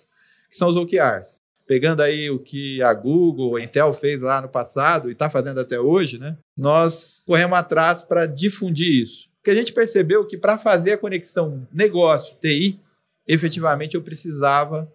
que 0.50 0.56
são 0.56 0.70
os 0.70 0.78
OKRs. 0.78 1.38
Pegando 1.68 2.02
aí 2.02 2.30
o 2.30 2.40
que 2.40 2.82
a 2.82 2.94
Google, 2.94 3.56
a 3.56 3.62
Intel 3.62 3.94
fez 3.94 4.22
lá 4.22 4.42
no 4.42 4.50
passado 4.50 5.10
e 5.10 5.14
está 5.14 5.30
fazendo 5.30 5.60
até 5.60 5.80
hoje, 5.80 6.18
né? 6.18 6.38
nós 6.58 7.22
corremos 7.26 7.58
atrás 7.58 8.04
para 8.04 8.26
difundir 8.26 9.04
isso. 9.04 9.30
Porque 9.44 9.52
a 9.52 9.56
gente 9.56 9.74
percebeu 9.74 10.26
que 10.26 10.38
para 10.38 10.58
fazer 10.58 10.94
a 10.94 10.98
conexão 10.98 11.68
negócio-TI, 11.70 12.80
efetivamente 13.28 13.96
eu 13.96 14.02
precisava 14.02 14.90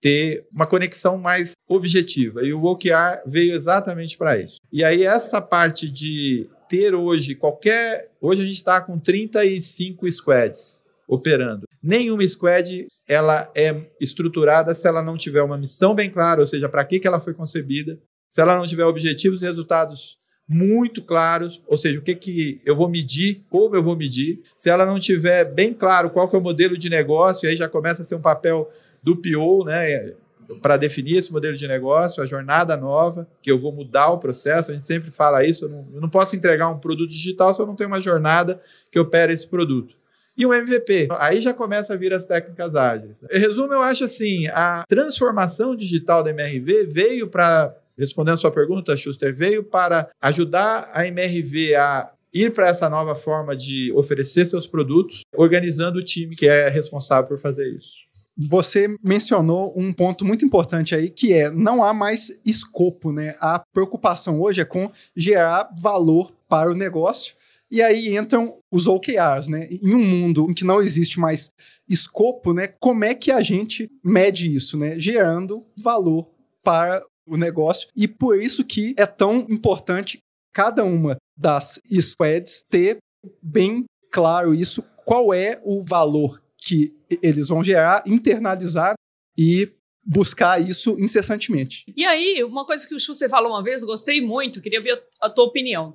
ter 0.00 0.46
uma 0.52 0.64
conexão 0.64 1.18
mais 1.18 1.54
objetiva. 1.68 2.44
E 2.44 2.54
o 2.54 2.62
OKR 2.62 3.20
veio 3.26 3.52
exatamente 3.52 4.16
para 4.16 4.38
isso. 4.38 4.58
E 4.72 4.84
aí, 4.84 5.02
essa 5.02 5.42
parte 5.42 5.90
de 5.90 6.48
ter 6.68 6.94
hoje 6.94 7.34
qualquer. 7.34 8.08
Hoje 8.20 8.42
a 8.42 8.44
gente 8.44 8.54
está 8.54 8.80
com 8.80 8.96
35 8.96 10.08
squads 10.12 10.84
operando. 11.08 11.64
Nenhuma 11.82 12.22
squad 12.28 12.86
ela 13.08 13.50
é 13.56 13.74
estruturada 14.00 14.72
se 14.72 14.86
ela 14.86 15.02
não 15.02 15.16
tiver 15.16 15.42
uma 15.42 15.58
missão 15.58 15.96
bem 15.96 16.10
clara, 16.10 16.42
ou 16.42 16.46
seja, 16.46 16.68
para 16.68 16.84
que, 16.84 17.00
que 17.00 17.08
ela 17.08 17.18
foi 17.18 17.34
concebida, 17.34 17.98
se 18.30 18.40
ela 18.40 18.56
não 18.56 18.66
tiver 18.66 18.84
objetivos 18.84 19.42
e 19.42 19.46
resultados 19.46 20.17
muito 20.48 21.02
claros, 21.02 21.60
ou 21.66 21.76
seja, 21.76 21.98
o 21.98 22.02
que, 22.02 22.14
que 22.14 22.60
eu 22.64 22.74
vou 22.74 22.88
medir, 22.88 23.44
como 23.50 23.76
eu 23.76 23.82
vou 23.82 23.94
medir. 23.94 24.40
Se 24.56 24.70
ela 24.70 24.86
não 24.86 24.98
tiver 24.98 25.44
bem 25.44 25.74
claro 25.74 26.08
qual 26.08 26.26
que 26.28 26.34
é 26.34 26.38
o 26.38 26.42
modelo 26.42 26.78
de 26.78 26.88
negócio, 26.88 27.48
aí 27.48 27.54
já 27.54 27.68
começa 27.68 28.02
a 28.02 28.04
ser 28.04 28.14
um 28.14 28.20
papel 28.20 28.70
do 29.02 29.16
PO, 29.16 29.64
né, 29.64 30.14
para 30.62 30.78
definir 30.78 31.16
esse 31.16 31.30
modelo 31.30 31.56
de 31.56 31.68
negócio, 31.68 32.22
a 32.22 32.26
jornada 32.26 32.76
nova, 32.76 33.28
que 33.42 33.50
eu 33.50 33.58
vou 33.58 33.72
mudar 33.72 34.10
o 34.10 34.18
processo. 34.18 34.70
A 34.70 34.74
gente 34.74 34.86
sempre 34.86 35.10
fala 35.10 35.44
isso, 35.44 35.66
eu 35.66 35.68
não, 35.68 35.86
eu 35.92 36.00
não 36.00 36.08
posso 36.08 36.34
entregar 36.34 36.70
um 36.70 36.78
produto 36.78 37.10
digital 37.10 37.54
se 37.54 37.60
eu 37.60 37.66
não 37.66 37.76
tenho 37.76 37.90
uma 37.90 38.00
jornada 38.00 38.58
que 38.90 38.98
opera 38.98 39.30
esse 39.30 39.46
produto 39.46 39.98
e 40.38 40.46
um 40.46 40.54
MVP. 40.54 41.08
Aí 41.18 41.40
já 41.40 41.52
começa 41.52 41.94
a 41.94 41.96
vir 41.96 42.14
as 42.14 42.24
técnicas 42.24 42.76
ágeis. 42.76 43.24
Em 43.28 43.38
resumo, 43.38 43.72
eu 43.72 43.82
acho 43.82 44.04
assim, 44.04 44.46
a 44.46 44.84
transformação 44.88 45.74
digital 45.74 46.22
da 46.22 46.30
MRV 46.30 46.86
veio 46.86 47.28
para 47.28 47.74
respondendo 47.98 48.34
a 48.34 48.38
sua 48.38 48.50
pergunta, 48.50 48.96
Schuster, 48.96 49.34
veio 49.34 49.64
para 49.64 50.08
ajudar 50.20 50.90
a 50.92 51.06
MRV 51.06 51.74
a 51.74 52.12
ir 52.32 52.52
para 52.52 52.68
essa 52.68 52.88
nova 52.88 53.14
forma 53.14 53.56
de 53.56 53.92
oferecer 53.92 54.46
seus 54.46 54.66
produtos, 54.66 55.22
organizando 55.34 55.98
o 55.98 56.04
time 56.04 56.36
que 56.36 56.46
é 56.46 56.68
responsável 56.68 57.26
por 57.26 57.38
fazer 57.38 57.68
isso. 57.74 58.08
Você 58.36 58.96
mencionou 59.02 59.74
um 59.76 59.92
ponto 59.92 60.24
muito 60.24 60.44
importante 60.44 60.94
aí, 60.94 61.10
que 61.10 61.32
é 61.32 61.50
não 61.50 61.82
há 61.82 61.92
mais 61.92 62.38
escopo, 62.46 63.10
né? 63.10 63.34
A 63.40 63.60
preocupação 63.72 64.40
hoje 64.40 64.60
é 64.60 64.64
com 64.64 64.88
gerar 65.16 65.68
valor 65.80 66.32
para 66.48 66.70
o 66.70 66.74
negócio. 66.74 67.34
E 67.68 67.82
aí 67.82 68.16
entram 68.16 68.56
os 68.70 68.86
OKRs, 68.86 69.48
né? 69.48 69.66
Em 69.68 69.92
um 69.92 70.02
mundo 70.02 70.46
em 70.48 70.54
que 70.54 70.64
não 70.64 70.80
existe 70.80 71.18
mais 71.18 71.50
escopo, 71.88 72.54
né? 72.54 72.68
Como 72.78 73.04
é 73.04 73.12
que 73.12 73.32
a 73.32 73.40
gente 73.40 73.90
mede 74.04 74.54
isso, 74.54 74.78
né? 74.78 74.96
Gerando 74.98 75.66
valor 75.76 76.30
para 76.62 77.02
o 77.28 77.36
negócio. 77.36 77.88
E 77.94 78.08
por 78.08 78.40
isso 78.40 78.64
que 78.64 78.94
é 78.98 79.06
tão 79.06 79.46
importante 79.48 80.18
cada 80.52 80.84
uma 80.84 81.16
das 81.36 81.80
squads 82.00 82.64
ter 82.68 82.98
bem 83.42 83.84
claro 84.10 84.54
isso, 84.54 84.82
qual 85.04 85.32
é 85.32 85.60
o 85.64 85.82
valor 85.82 86.42
que 86.56 86.94
eles 87.22 87.48
vão 87.48 87.62
gerar, 87.62 88.02
internalizar 88.06 88.94
e 89.36 89.70
buscar 90.04 90.60
isso 90.60 90.96
incessantemente. 90.98 91.84
E 91.96 92.04
aí, 92.04 92.42
uma 92.42 92.64
coisa 92.64 92.86
que 92.88 92.94
o 92.94 92.98
Schuster 92.98 93.28
falou 93.28 93.52
uma 93.52 93.62
vez, 93.62 93.84
gostei 93.84 94.20
muito, 94.20 94.60
queria 94.60 94.80
ver 94.80 95.02
a 95.20 95.28
tua 95.28 95.44
opinião. 95.44 95.94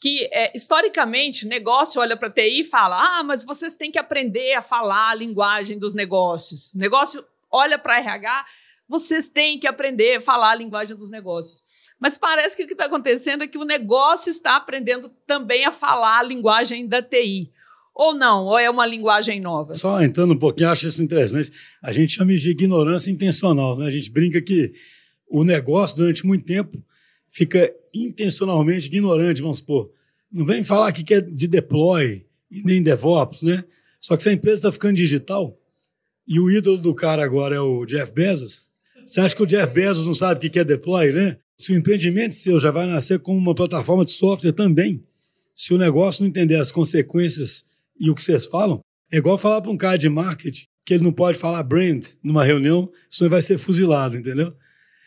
Que 0.00 0.28
é, 0.30 0.52
historicamente, 0.54 1.46
negócio 1.46 2.00
olha 2.00 2.16
para 2.16 2.30
TI 2.30 2.60
e 2.60 2.64
fala: 2.64 3.18
ah, 3.18 3.24
mas 3.24 3.42
vocês 3.42 3.74
têm 3.74 3.90
que 3.90 3.98
aprender 3.98 4.52
a 4.52 4.60
falar 4.60 5.10
a 5.10 5.14
linguagem 5.14 5.78
dos 5.78 5.94
negócios. 5.94 6.72
O 6.74 6.78
negócio 6.78 7.24
olha 7.50 7.78
para 7.78 7.98
RH 7.98 8.44
vocês 8.88 9.28
têm 9.28 9.58
que 9.58 9.66
aprender 9.66 10.16
a 10.16 10.20
falar 10.20 10.52
a 10.52 10.56
linguagem 10.56 10.96
dos 10.96 11.10
negócios. 11.10 11.62
Mas 11.98 12.18
parece 12.18 12.56
que 12.56 12.64
o 12.64 12.66
que 12.66 12.74
está 12.74 12.86
acontecendo 12.86 13.44
é 13.44 13.46
que 13.46 13.58
o 13.58 13.64
negócio 13.64 14.30
está 14.30 14.56
aprendendo 14.56 15.08
também 15.26 15.64
a 15.64 15.72
falar 15.72 16.18
a 16.18 16.22
linguagem 16.22 16.86
da 16.86 17.02
TI. 17.02 17.50
Ou 17.94 18.12
não? 18.12 18.44
Ou 18.44 18.58
é 18.58 18.68
uma 18.68 18.84
linguagem 18.84 19.40
nova? 19.40 19.74
Só 19.74 20.02
entrando 20.02 20.34
um 20.34 20.38
pouquinho, 20.38 20.68
acho 20.68 20.86
isso 20.86 21.02
interessante. 21.02 21.52
A 21.80 21.92
gente 21.92 22.12
chama 22.14 22.34
de 22.34 22.50
ignorância 22.50 23.10
intencional. 23.10 23.78
Né? 23.78 23.86
A 23.86 23.90
gente 23.90 24.10
brinca 24.10 24.42
que 24.42 24.72
o 25.28 25.44
negócio, 25.44 25.96
durante 25.96 26.26
muito 26.26 26.44
tempo, 26.44 26.84
fica 27.30 27.72
intencionalmente 27.94 28.86
ignorante, 28.86 29.40
vamos 29.40 29.58
supor. 29.58 29.90
Não 30.30 30.44
vem 30.44 30.64
falar 30.64 30.92
que 30.92 31.14
é 31.14 31.20
de 31.20 31.46
deploy 31.46 32.26
e 32.50 32.62
nem 32.64 32.82
DevOps, 32.82 33.42
né? 33.42 33.64
Só 34.00 34.16
que 34.16 34.22
se 34.22 34.28
a 34.28 34.32
empresa 34.32 34.56
está 34.56 34.72
ficando 34.72 34.96
digital 34.96 35.56
e 36.26 36.40
o 36.40 36.50
ídolo 36.50 36.78
do 36.78 36.94
cara 36.94 37.24
agora 37.24 37.54
é 37.54 37.60
o 37.60 37.86
Jeff 37.86 38.12
Bezos, 38.12 38.66
você 39.06 39.20
acha 39.20 39.36
que 39.36 39.42
o 39.42 39.46
Jeff 39.46 39.72
Bezos 39.72 40.06
não 40.06 40.14
sabe 40.14 40.46
o 40.46 40.50
que 40.50 40.58
é 40.58 40.64
deploy, 40.64 41.12
né? 41.12 41.36
Se 41.58 41.72
o 41.72 41.76
empreendimento 41.76 42.34
seu 42.34 42.58
já 42.58 42.70
vai 42.70 42.86
nascer 42.86 43.18
como 43.20 43.38
uma 43.38 43.54
plataforma 43.54 44.04
de 44.04 44.12
software 44.12 44.52
também, 44.52 45.04
se 45.54 45.72
o 45.72 45.78
negócio 45.78 46.22
não 46.22 46.28
entender 46.28 46.56
as 46.56 46.72
consequências 46.72 47.64
e 47.98 48.10
o 48.10 48.14
que 48.14 48.22
vocês 48.22 48.46
falam, 48.46 48.80
é 49.12 49.18
igual 49.18 49.38
falar 49.38 49.60
para 49.60 49.70
um 49.70 49.76
cara 49.76 49.96
de 49.96 50.08
marketing 50.08 50.64
que 50.84 50.94
ele 50.94 51.04
não 51.04 51.12
pode 51.12 51.38
falar 51.38 51.62
brand 51.62 52.04
numa 52.22 52.44
reunião, 52.44 52.90
senão 53.08 53.26
ele 53.26 53.34
vai 53.34 53.42
ser 53.42 53.56
fuzilado, 53.56 54.16
entendeu? 54.16 54.54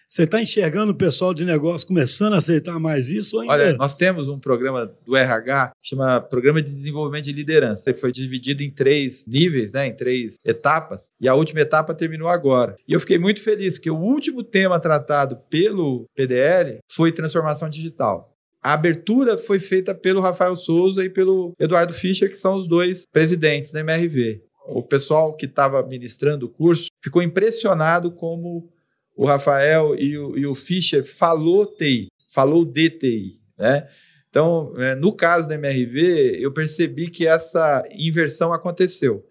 Você 0.10 0.24
está 0.24 0.42
enxergando 0.42 0.94
o 0.94 0.96
pessoal 0.96 1.34
de 1.34 1.44
negócio 1.44 1.86
começando 1.86 2.32
a 2.32 2.38
aceitar 2.38 2.80
mais 2.80 3.10
isso? 3.10 3.38
Ainda? 3.42 3.52
Olha, 3.52 3.74
nós 3.74 3.94
temos 3.94 4.30
um 4.30 4.40
programa 4.40 4.90
do 5.06 5.18
RH 5.18 5.74
chama 5.84 6.22
Programa 6.22 6.62
de 6.62 6.70
Desenvolvimento 6.70 7.26
de 7.26 7.34
Liderança. 7.34 7.90
Ele 7.90 7.98
foi 7.98 8.10
dividido 8.10 8.64
em 8.64 8.72
três 8.72 9.26
níveis, 9.28 9.74
né, 9.74 9.88
em 9.88 9.94
três 9.94 10.36
etapas, 10.46 11.12
e 11.20 11.28
a 11.28 11.36
última 11.36 11.60
etapa 11.60 11.94
terminou 11.94 12.30
agora. 12.30 12.78
E 12.88 12.94
eu 12.94 13.02
fiquei 13.02 13.20
muito 13.20 13.42
feliz 13.42 13.78
que 13.78 13.92
o 13.92 13.98
último 13.98 14.44
tema 14.44 14.80
tratado 14.80 15.40
pelo 15.50 16.06
PDL 16.16 16.78
foi 16.90 17.12
transformação 17.12 17.70
digital. 17.70 18.34
A 18.64 18.72
abertura 18.72 19.38
foi 19.38 19.60
feita 19.60 19.94
pelo 19.94 20.22
Rafael 20.22 20.56
Souza 20.56 21.04
e 21.04 21.10
pelo 21.10 21.52
Eduardo 21.60 21.94
Fischer, 21.94 22.30
que 22.30 22.38
são 22.38 22.56
os 22.56 22.66
dois 22.66 23.04
presidentes 23.12 23.72
da 23.72 23.82
MRV. 23.82 24.42
O 24.70 24.82
pessoal 24.84 25.36
que 25.36 25.46
estava 25.46 25.86
ministrando 25.86 26.46
o 26.46 26.50
curso 26.50 26.88
ficou 27.04 27.22
impressionado 27.22 28.10
como 28.10 28.70
o 29.18 29.26
Rafael 29.26 29.96
e 29.98 30.18
o, 30.18 30.38
e 30.38 30.46
o 30.46 30.54
Fischer 30.54 31.04
falou 31.04 31.66
TI, 31.66 32.08
falou 32.30 32.64
DTI, 32.64 33.42
né? 33.58 33.88
Então, 34.30 34.72
é, 34.78 34.94
no 34.94 35.12
caso 35.12 35.48
da 35.48 35.56
MRV, 35.56 36.38
eu 36.40 36.52
percebi 36.54 37.10
que 37.10 37.26
essa 37.26 37.84
inversão 37.92 38.54
aconteceu. 38.54 39.26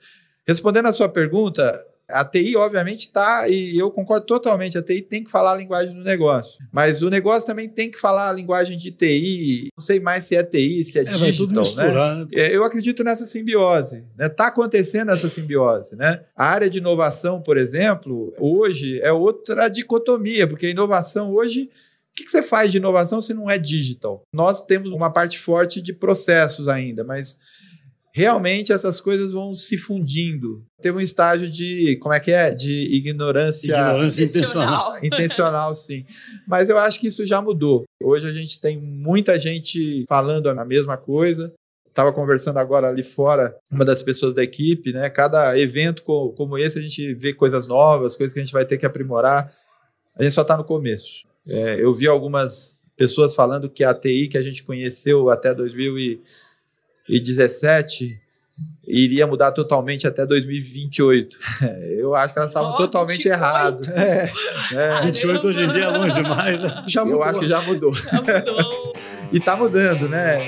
Respondendo 0.45 0.87
à 0.87 0.93
sua 0.93 1.09
pergunta, 1.09 1.81
a 2.09 2.25
TI, 2.25 2.57
obviamente, 2.57 3.01
está, 3.01 3.49
e 3.49 3.77
eu 3.77 3.91
concordo 3.91 4.27
totalmente, 4.27 4.79
a 4.79 4.83
TI 4.83 5.03
tem 5.03 5.25
que 5.25 5.31
falar 5.31 5.53
a 5.53 5.57
linguagem 5.57 5.95
do 5.95 6.05
negócio. 6.05 6.65
Mas 6.73 7.03
o 7.03 7.11
negócio 7.11 7.47
também 7.47 7.69
tem 7.69 7.91
que 7.91 7.99
falar 7.99 8.31
a 8.31 8.33
linguagem 8.33 8.79
de 8.79 8.93
TI. 8.93 9.69
Não 9.77 9.85
sei 9.85 9.99
mais 9.99 10.25
se 10.25 10.37
é 10.37 10.43
TI, 10.45 10.85
se 10.85 10.99
é, 10.99 11.03
é 11.03 11.05
digital. 11.05 11.33
Tudo 11.37 11.55
né? 11.55 11.61
misturar, 11.61 12.17
né? 12.17 12.27
Eu 12.33 12.65
acredito 12.65 13.03
nessa 13.03 13.27
simbiose. 13.27 13.97
Está 13.97 14.25
né? 14.25 14.29
Tá 14.29 14.47
acontecendo 14.47 15.11
essa 15.11 15.29
simbiose. 15.29 15.97
Né? 15.97 16.21
A 16.37 16.47
área 16.47 16.71
de 16.71 16.79
inovação, 16.79 17.43
por 17.43 17.57
exemplo, 17.57 18.33
hoje 18.39 19.01
é 19.01 19.13
outra 19.13 19.69
dicotomia, 19.69 20.47
porque 20.47 20.67
a 20.67 20.71
inovação 20.71 21.35
hoje 21.35 21.71
o 22.19 22.25
que 22.25 22.31
você 22.31 22.43
faz 22.43 22.73
de 22.73 22.79
inovação 22.79 23.21
se 23.21 23.35
não 23.35 23.51
é 23.51 23.59
digital? 23.59 24.23
Nós 24.33 24.63
temos 24.63 24.91
uma 24.91 25.13
parte 25.13 25.39
forte 25.39 25.83
de 25.83 25.93
processos 25.93 26.67
ainda, 26.67 27.05
mas 27.05 27.37
realmente 28.17 28.73
essas 28.73 28.99
coisas 28.99 29.31
vão 29.31 29.55
se 29.55 29.77
fundindo. 29.77 30.65
Teve 30.81 30.97
um 30.97 31.03
estágio 31.03 31.51
de, 31.51 31.99
como 31.99 32.15
é 32.15 32.19
que 32.19 32.33
é? 32.33 32.51
De 32.51 32.97
ignorância, 32.97 33.67
ignorância 33.67 34.25
intencional. 34.25 35.05
intencional, 35.05 35.75
sim. 35.77 36.03
Mas 36.49 36.71
eu 36.71 36.79
acho 36.79 36.99
que 36.99 37.09
isso 37.09 37.27
já 37.27 37.43
mudou. 37.43 37.85
Hoje 38.03 38.27
a 38.27 38.33
gente 38.33 38.59
tem 38.59 38.81
muita 38.81 39.39
gente 39.39 40.07
falando 40.09 40.49
a 40.49 40.65
mesma 40.65 40.97
coisa. 40.97 41.53
Estava 41.87 42.11
conversando 42.11 42.57
agora 42.57 42.89
ali 42.89 43.03
fora, 43.03 43.55
uma 43.71 43.85
das 43.85 44.03
pessoas 44.03 44.35
da 44.35 44.43
equipe, 44.43 44.95
né? 44.95 45.11
Cada 45.11 45.59
evento 45.59 46.03
como 46.03 46.57
esse 46.57 46.79
a 46.79 46.83
gente 46.83 47.13
vê 47.13 47.35
coisas 47.35 47.67
novas, 47.67 48.17
coisas 48.17 48.33
que 48.33 48.41
a 48.41 48.43
gente 48.43 48.53
vai 48.53 48.65
ter 48.65 48.79
que 48.79 48.87
aprimorar. 48.87 49.53
A 50.19 50.23
gente 50.23 50.33
só 50.33 50.41
está 50.41 50.57
no 50.57 50.65
começo. 50.65 51.27
É, 51.47 51.85
eu 51.85 51.95
vi 51.95 52.09
algumas 52.09 52.81
pessoas 52.97 53.35
falando 53.35 53.69
que 53.69 53.85
a 53.85 53.93
TI 53.93 54.29
que 54.29 54.39
a 54.39 54.43
gente 54.43 54.65
conheceu 54.65 55.29
até 55.29 55.55
2000 55.55 55.99
e 55.99 56.23
2017 57.09 58.21
iria 58.87 59.27
mudar 59.27 59.53
totalmente 59.53 60.07
até 60.07 60.25
2028. 60.25 61.37
Eu 61.99 62.15
acho 62.15 62.33
que 62.33 62.39
elas 62.39 62.51
estavam 62.51 62.73
oh, 62.73 62.77
totalmente 62.77 63.27
erradas. 63.27 63.89
É, 63.97 64.31
é. 64.73 65.01
28 65.03 65.47
hoje 65.47 65.65
em 65.65 65.69
dia 65.69 65.85
é 65.85 65.89
longe 65.89 66.15
demais. 66.15 66.63
Né? 66.63 66.85
Já 66.87 67.05
mudou. 67.05 67.21
Eu 67.21 67.25
acho 67.25 67.41
que 67.41 67.49
já 67.49 67.61
mudou. 67.63 67.93
Já 67.95 68.21
mudou. 68.21 68.93
e 69.33 69.39
está 69.39 69.57
mudando, 69.57 70.09
né? 70.09 70.39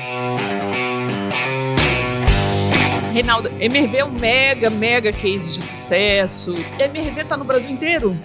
Reinaldo, 3.13 3.49
MRV 3.59 3.97
é 3.97 4.05
um 4.05 4.13
mega, 4.13 4.71
mega 4.71 5.13
case 5.13 5.53
de 5.53 5.63
sucesso. 5.63 6.55
MRV 6.79 7.23
está 7.23 7.37
no 7.37 7.45
Brasil 7.45 7.71
inteiro? 7.71 8.17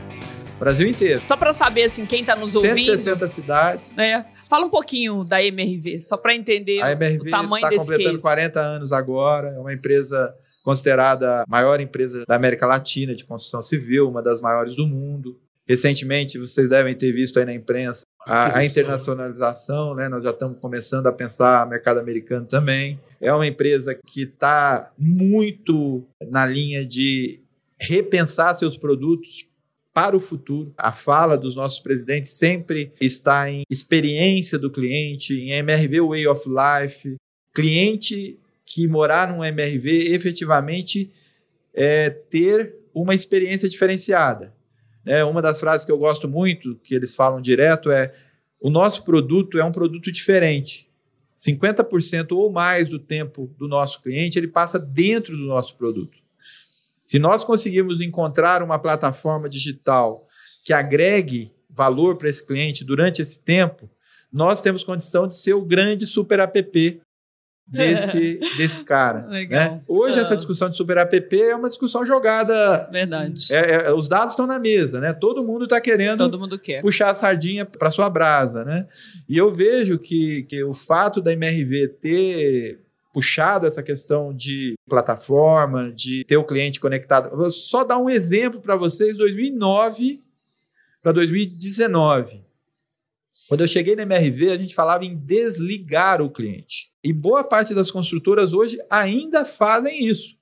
Brasil 0.59 0.87
inteiro. 0.87 1.21
Só 1.21 1.35
para 1.35 1.51
saber 1.51 1.83
assim 1.83 2.05
quem 2.05 2.21
está 2.21 2.35
nos 2.35 2.55
ouvindo. 2.55 2.75
160 2.75 3.27
cidades. 3.27 3.97
É. 3.97 4.25
Fala 4.53 4.67
um 4.67 4.69
pouquinho 4.69 5.23
da 5.23 5.43
MRV, 5.43 5.99
só 5.99 6.15
para 6.15 6.35
entender 6.35 6.79
a 6.79 6.91
MRV 6.91 7.27
o 7.27 7.31
tamanho 7.31 7.63
tá 7.63 7.69
desse 7.69 7.87
completando 7.87 8.11
case. 8.11 8.23
40 8.23 8.59
anos 8.59 8.91
agora, 8.91 9.47
é 9.47 9.57
uma 9.57 9.73
empresa 9.73 10.31
considerada 10.63 11.41
a 11.41 11.45
maior 11.47 11.81
empresa 11.81 12.23
da 12.27 12.35
América 12.35 12.67
Latina 12.67 13.15
de 13.15 13.25
construção 13.25 13.63
civil, 13.63 14.07
uma 14.07 14.21
das 14.21 14.41
maiores 14.41 14.75
do 14.75 14.85
mundo. 14.85 15.39
Recentemente, 15.67 16.37
vocês 16.37 16.69
devem 16.69 16.93
ter 16.93 17.11
visto 17.11 17.39
aí 17.39 17.45
na 17.45 17.53
imprensa 17.55 18.03
a, 18.27 18.59
a 18.59 18.63
internacionalização, 18.63 19.95
né? 19.95 20.07
Nós 20.07 20.23
já 20.23 20.29
estamos 20.29 20.59
começando 20.59 21.07
a 21.07 21.11
pensar 21.11 21.67
mercado 21.67 21.99
americano 21.99 22.45
também. 22.45 23.01
É 23.19 23.33
uma 23.33 23.47
empresa 23.47 23.99
que 24.05 24.21
está 24.21 24.93
muito 24.99 26.07
na 26.29 26.45
linha 26.45 26.85
de 26.85 27.41
repensar 27.81 28.53
seus 28.53 28.77
produtos 28.77 29.47
para 29.93 30.17
o 30.17 30.19
futuro. 30.19 30.73
A 30.77 30.91
fala 30.91 31.38
dos 31.38 31.56
nossos 31.56 31.79
presidentes 31.79 32.32
sempre 32.32 32.91
está 32.99 33.49
em 33.49 33.63
experiência 33.69 34.58
do 34.58 34.71
cliente, 34.71 35.34
em 35.34 35.51
MRV 35.51 36.01
Way 36.01 36.27
of 36.27 36.49
Life. 36.49 37.15
Cliente 37.53 38.39
que 38.65 38.88
morar 38.88 39.27
num 39.27 39.43
MRV 39.43 40.13
efetivamente 40.13 41.12
é 41.73 42.10
ter 42.10 42.75
uma 42.93 43.13
experiência 43.13 43.69
diferenciada. 43.69 44.53
É, 45.06 45.23
uma 45.23 45.41
das 45.41 45.60
frases 45.60 45.86
que 45.86 45.91
eu 45.91 45.97
gosto 45.97 46.27
muito, 46.29 46.75
que 46.84 46.95
eles 46.95 47.15
falam 47.15 47.41
direto, 47.41 47.91
é 47.91 48.13
o 48.60 48.69
nosso 48.69 49.03
produto 49.03 49.60
é 49.60 49.63
um 49.63 49.71
produto 49.71 50.12
diferente. 50.12 50.89
50% 51.38 52.32
ou 52.32 52.49
mais 52.49 52.88
do 52.88 52.97
tempo 52.97 53.53
do 53.58 53.67
nosso 53.67 54.01
cliente 54.01 54.39
ele 54.39 54.47
passa 54.47 54.79
dentro 54.79 55.36
do 55.36 55.43
nosso 55.43 55.75
produto. 55.75 56.22
Se 57.03 57.19
nós 57.19 57.43
conseguirmos 57.43 58.01
encontrar 58.01 58.63
uma 58.63 58.79
plataforma 58.79 59.49
digital 59.49 60.27
que 60.63 60.73
agregue 60.73 61.53
valor 61.69 62.17
para 62.17 62.29
esse 62.29 62.45
cliente 62.45 62.83
durante 62.83 63.21
esse 63.21 63.39
tempo, 63.39 63.89
nós 64.31 64.61
temos 64.61 64.83
condição 64.83 65.27
de 65.27 65.35
ser 65.35 65.53
o 65.53 65.65
grande 65.65 66.07
super 66.07 66.39
app 66.39 67.01
desse, 67.69 68.39
desse 68.57 68.83
cara. 68.83 69.23
Né? 69.27 69.81
Hoje, 69.87 70.19
essa 70.19 70.35
discussão 70.35 70.69
de 70.69 70.75
super 70.75 70.97
app 70.97 71.41
é 71.41 71.55
uma 71.55 71.69
discussão 71.69 72.05
jogada. 72.05 72.89
Verdade. 72.91 73.53
É, 73.53 73.87
é, 73.87 73.93
os 73.93 74.07
dados 74.07 74.33
estão 74.33 74.47
na 74.47 74.59
mesa, 74.59 74.99
né? 74.99 75.13
Todo 75.13 75.43
mundo 75.43 75.65
está 75.65 75.79
querendo 75.79 76.39
mundo 76.39 76.59
puxar 76.81 77.11
a 77.11 77.15
sardinha 77.15 77.65
para 77.65 77.91
sua 77.91 78.09
brasa, 78.09 78.63
né? 78.63 78.87
E 79.27 79.37
eu 79.37 79.53
vejo 79.53 79.99
que, 79.99 80.43
que 80.43 80.63
o 80.63 80.73
fato 80.73 81.21
da 81.21 81.33
MRV 81.33 81.87
ter 81.99 82.79
puxado 83.13 83.67
essa 83.67 83.84
questão 83.84 84.34
de 84.34 84.73
plataforma, 84.89 85.93
de 85.93 86.26
ter 86.26 86.36
o 86.36 86.43
cliente 86.43 86.80
conectado. 86.80 87.36
Vou 87.38 87.52
só 87.52 87.84
dar 87.84 87.99
um 87.99 88.10
exemplo 88.10 88.60
para 88.60 88.76
vocês, 88.76 89.15
2009 89.15 90.21
para 91.02 91.12
2019. 91.12 92.41
Quando 93.47 93.62
eu 93.62 93.67
cheguei 93.67 93.95
na 93.95 94.04
MRV, 94.04 94.52
a 94.52 94.58
gente 94.58 94.73
falava 94.73 95.06
em 95.06 95.15
desligar 95.15 96.21
o 96.21 96.32
cliente. 96.32 96.91
E 97.04 97.12
boa 97.12 97.43
parte 97.43 97.76
das 97.76 97.91
construtoras 97.91 98.54
hoje 98.54 98.78
ainda 98.89 99.45
fazem 99.45 100.06
isso. 100.06 100.34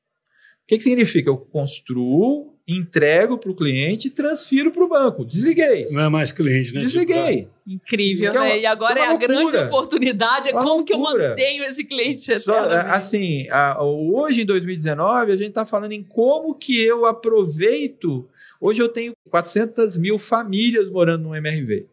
O 0.64 0.68
que, 0.68 0.78
que 0.78 0.84
significa? 0.84 1.30
Eu 1.30 1.38
construo, 1.38 2.58
entrego 2.78 3.38
para 3.38 3.50
o 3.52 3.56
cliente 3.56 4.08
e 4.08 4.12
transfiro 4.12 4.72
para 4.72 4.84
o 4.84 4.88
banco. 4.88 5.26
Desliguei. 5.26 5.86
Não 5.92 6.02
é 6.02 6.10
mais 6.10 6.32
cliente, 6.32 6.74
né? 6.74 6.80
Desliguei. 6.82 7.48
Incrível, 7.68 8.32
Que 8.32 8.38
é 8.38 8.40
uma- 8.42 8.50
né? 8.50 8.60
E 8.60 8.66
agora 8.66 9.00
é 9.00 9.04
é, 9.04 9.08
a 9.08 9.16
grande 9.18 9.42
loucura. 9.44 9.66
oportunidade. 9.68 10.50
É 10.50 10.54
Uma 10.54 10.64
como 10.64 10.84
que 10.86 10.94
eu 10.94 10.98
loucura. 10.98 11.30
mantenho 11.30 11.64
esse 11.64 11.84
cliente 11.84 12.40
Só, 12.40 12.60
assim, 12.70 13.48
a- 13.50 13.82
hoje 13.84 14.42
em 14.42 14.46
2019, 14.46 15.32
a 15.32 15.36
gente 15.36 15.50
está 15.50 15.66
falando 15.66 15.92
em 15.94 16.04
como 16.04 16.56
que 16.56 16.80
eu 16.82 17.06
aproveito. 17.06 18.28
Hoje 18.60 18.82
eu 18.82 18.90
tenho 18.90 19.14
400 19.30 19.98
mil 19.98 20.18
famílias 20.20 20.90
morando 20.90 21.24
no 21.24 21.36
MRV. 21.36 21.88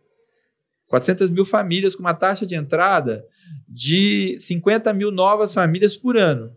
400 0.86 1.28
mil 1.30 1.44
famílias 1.44 1.94
com 1.94 2.00
uma 2.00 2.14
taxa 2.14 2.46
de 2.46 2.54
entrada 2.54 3.24
de 3.68 4.38
50 4.40 4.92
mil 4.94 5.10
novas 5.10 5.52
famílias 5.52 5.96
por 5.96 6.16
ano. 6.16 6.50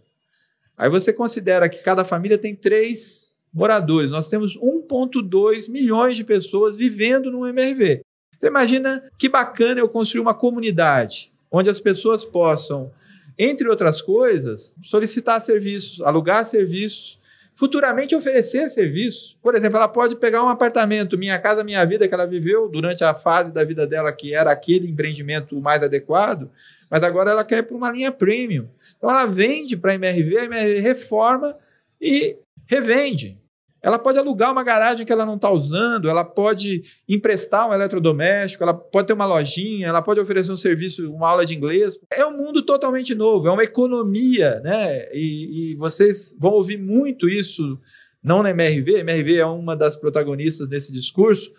Aí 0.77 0.89
você 0.89 1.11
considera 1.13 1.67
que 1.69 1.79
cada 1.83 2.03
família 2.05 2.37
tem 2.37 2.55
três 2.55 3.30
moradores. 3.53 4.11
Nós 4.11 4.29
temos 4.29 4.57
1,2 4.57 5.69
milhões 5.69 6.15
de 6.15 6.23
pessoas 6.23 6.77
vivendo 6.77 7.31
no 7.31 7.45
MRV. 7.47 8.01
Você 8.37 8.47
imagina 8.47 9.03
que 9.17 9.29
bacana 9.29 9.79
eu 9.79 9.89
construir 9.89 10.21
uma 10.21 10.33
comunidade 10.33 11.31
onde 11.51 11.69
as 11.69 11.79
pessoas 11.79 12.23
possam, 12.23 12.91
entre 13.37 13.67
outras 13.67 14.01
coisas, 14.01 14.73
solicitar 14.81 15.41
serviços, 15.41 16.01
alugar 16.01 16.45
serviços, 16.45 17.19
futuramente 17.55 18.15
oferecer 18.15 18.69
serviços. 18.69 19.37
Por 19.41 19.53
exemplo, 19.53 19.77
ela 19.77 19.87
pode 19.87 20.15
pegar 20.15 20.43
um 20.43 20.49
apartamento, 20.49 21.17
Minha 21.17 21.37
Casa 21.37 21.63
Minha 21.63 21.85
Vida, 21.85 22.07
que 22.07 22.13
ela 22.13 22.25
viveu 22.25 22.69
durante 22.69 23.03
a 23.03 23.13
fase 23.13 23.53
da 23.53 23.63
vida 23.63 23.85
dela 23.85 24.11
que 24.11 24.33
era 24.33 24.51
aquele 24.51 24.89
empreendimento 24.89 25.59
mais 25.59 25.83
adequado, 25.83 26.49
mas 26.89 27.03
agora 27.03 27.31
ela 27.31 27.43
quer 27.43 27.59
ir 27.59 27.63
para 27.63 27.77
uma 27.77 27.91
linha 27.91 28.11
premium. 28.11 28.67
Então 28.97 29.09
ela 29.09 29.25
vende 29.25 29.75
para 29.75 29.91
a 29.91 29.95
MRV, 29.95 30.37
a 30.37 30.45
MRV 30.45 30.79
reforma 30.79 31.57
e 31.99 32.37
revende. 32.65 33.40
Ela 33.83 33.97
pode 33.97 34.19
alugar 34.19 34.51
uma 34.51 34.63
garagem 34.63 35.05
que 35.05 35.11
ela 35.11 35.25
não 35.25 35.35
está 35.35 35.49
usando, 35.49 36.07
ela 36.07 36.23
pode 36.23 36.83
emprestar 37.09 37.67
um 37.67 37.73
eletrodoméstico, 37.73 38.63
ela 38.63 38.75
pode 38.75 39.07
ter 39.07 39.13
uma 39.13 39.25
lojinha, 39.25 39.87
ela 39.87 40.03
pode 40.03 40.19
oferecer 40.19 40.51
um 40.51 40.57
serviço, 40.57 41.11
uma 41.11 41.29
aula 41.29 41.45
de 41.45 41.55
inglês. 41.55 41.97
É 42.11 42.23
um 42.25 42.37
mundo 42.37 42.61
totalmente 42.63 43.15
novo, 43.15 43.47
é 43.47 43.51
uma 43.51 43.63
economia, 43.63 44.59
né? 44.59 45.11
E, 45.11 45.71
e 45.71 45.75
vocês 45.75 46.35
vão 46.37 46.51
ouvir 46.51 46.77
muito 46.77 47.27
isso, 47.27 47.79
não 48.23 48.43
na 48.43 48.51
MRV, 48.51 48.99
MRV 48.99 49.37
é 49.37 49.45
uma 49.45 49.75
das 49.75 49.95
protagonistas 49.95 50.69
desse 50.69 50.93
discurso. 50.93 51.51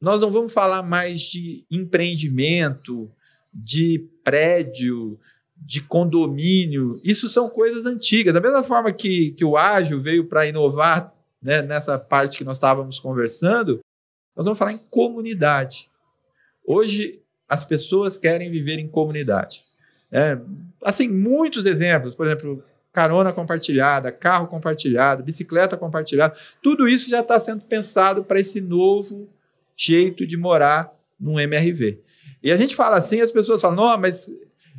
Nós 0.00 0.20
não 0.20 0.30
vamos 0.30 0.52
falar 0.52 0.82
mais 0.82 1.20
de 1.22 1.64
empreendimento, 1.70 3.10
de 3.52 4.08
prédio, 4.22 5.18
de 5.60 5.82
condomínio. 5.82 7.00
Isso 7.04 7.28
são 7.28 7.48
coisas 7.48 7.84
antigas. 7.86 8.32
Da 8.32 8.40
mesma 8.40 8.62
forma 8.62 8.92
que, 8.92 9.32
que 9.32 9.44
o 9.44 9.56
ágil 9.56 10.00
veio 10.00 10.24
para 10.26 10.46
inovar 10.46 11.12
né, 11.42 11.62
nessa 11.62 11.98
parte 11.98 12.38
que 12.38 12.44
nós 12.44 12.56
estávamos 12.56 12.98
conversando, 12.98 13.80
nós 14.36 14.44
vamos 14.44 14.58
falar 14.58 14.72
em 14.72 14.80
comunidade. 14.90 15.90
Hoje, 16.64 17.20
as 17.48 17.64
pessoas 17.64 18.18
querem 18.18 18.50
viver 18.50 18.78
em 18.78 18.88
comunidade. 18.88 19.64
É, 20.10 20.38
assim, 20.82 21.08
muitos 21.08 21.66
exemplos, 21.66 22.14
por 22.14 22.26
exemplo, 22.26 22.62
carona 22.92 23.32
compartilhada, 23.32 24.10
carro 24.10 24.48
compartilhado, 24.48 25.22
bicicleta 25.22 25.76
compartilhada, 25.76 26.34
tudo 26.62 26.88
isso 26.88 27.10
já 27.10 27.20
está 27.20 27.38
sendo 27.40 27.64
pensado 27.64 28.24
para 28.24 28.40
esse 28.40 28.60
novo 28.60 29.28
jeito 29.76 30.26
de 30.26 30.36
morar 30.36 30.92
num 31.18 31.38
MRV. 31.38 32.00
E 32.42 32.52
a 32.52 32.56
gente 32.56 32.74
fala 32.74 32.98
assim, 32.98 33.20
as 33.20 33.32
pessoas 33.32 33.60
falam, 33.60 33.76
não, 33.76 33.98
mas 33.98 34.30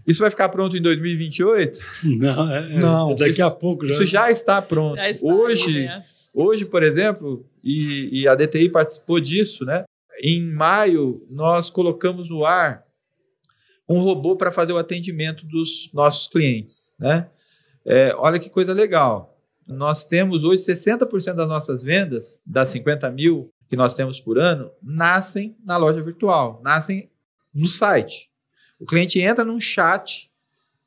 isso 0.10 0.20
vai 0.22 0.30
ficar 0.30 0.50
pronto 0.50 0.76
em 0.76 0.82
2028? 0.82 1.80
Não, 2.04 2.52
é, 2.52 2.74
é 2.74 2.80
Não, 2.80 3.16
daqui 3.16 3.32
isso- 3.32 3.44
a 3.44 3.52
pouco 3.52 3.86
já. 3.86 3.92
Isso 3.94 4.06
já 4.06 4.32
está 4.32 4.62
pronto. 4.62 4.96
Já 4.96 5.10
está 5.10 5.26
Hoje, 5.34 5.78
aí, 5.80 5.86
né? 5.86 6.04
Hoje, 6.36 6.66
por 6.66 6.84
exemplo, 6.84 7.46
e, 7.64 8.22
e 8.22 8.28
a 8.28 8.36
DTI 8.36 8.70
participou 8.70 9.20
disso, 9.20 9.66
né? 9.66 9.84
Em 10.22 10.42
maio, 10.54 11.26
nós 11.30 11.70
colocamos 11.70 12.30
no 12.30 12.46
ar 12.46 12.84
um 13.88 14.02
robô 14.02 14.36
para 14.36 14.52
fazer 14.52 14.74
o 14.74 14.78
atendimento 14.78 15.46
dos 15.46 15.90
nossos 15.94 16.28
clientes, 16.28 16.96
né? 17.00 17.30
É, 17.86 18.14
olha 18.18 18.38
que 18.40 18.50
coisa 18.50 18.74
legal. 18.74 19.38
Nós 19.68 20.06
temos 20.06 20.44
hoje 20.44 20.64
60% 20.64 21.36
das 21.36 21.48
nossas 21.48 21.82
vendas, 21.82 22.40
das 22.46 22.70
50 22.70 23.12
mil 23.12 23.52
que 23.68 23.76
nós 23.76 23.94
temos 23.94 24.20
por 24.20 24.38
ano, 24.40 24.72
nascem 24.82 25.56
na 25.64 25.78
loja 25.78 26.02
virtual, 26.02 26.60
nascem 26.64 27.10
no 27.54 27.68
site. 27.68 28.29
O 28.80 28.86
cliente 28.86 29.20
entra 29.20 29.44
num 29.44 29.60
chat 29.60 30.32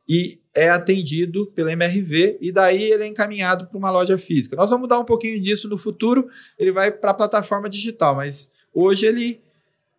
e 0.09 0.41
é 0.55 0.69
atendido 0.69 1.47
pela 1.49 1.73
MRV 1.73 2.39
e 2.41 2.53
daí 2.53 2.83
ele 2.83 3.05
é 3.05 3.07
encaminhado 3.07 3.67
para 3.67 3.79
uma 3.79 3.91
loja 3.91 4.19
física. 4.19 4.57
Nós 4.57 4.69
vamos 4.69 4.83
mudar 4.83 4.99
um 4.99 5.05
pouquinho 5.05 5.41
disso 5.41 5.69
no 5.69 5.79
futuro, 5.79 6.29
ele 6.59 6.73
vai 6.73 6.91
para 6.91 7.11
a 7.11 7.15
plataforma 7.15 7.69
digital, 7.69 8.15
mas 8.15 8.51
hoje 8.73 9.07
ele 9.07 9.41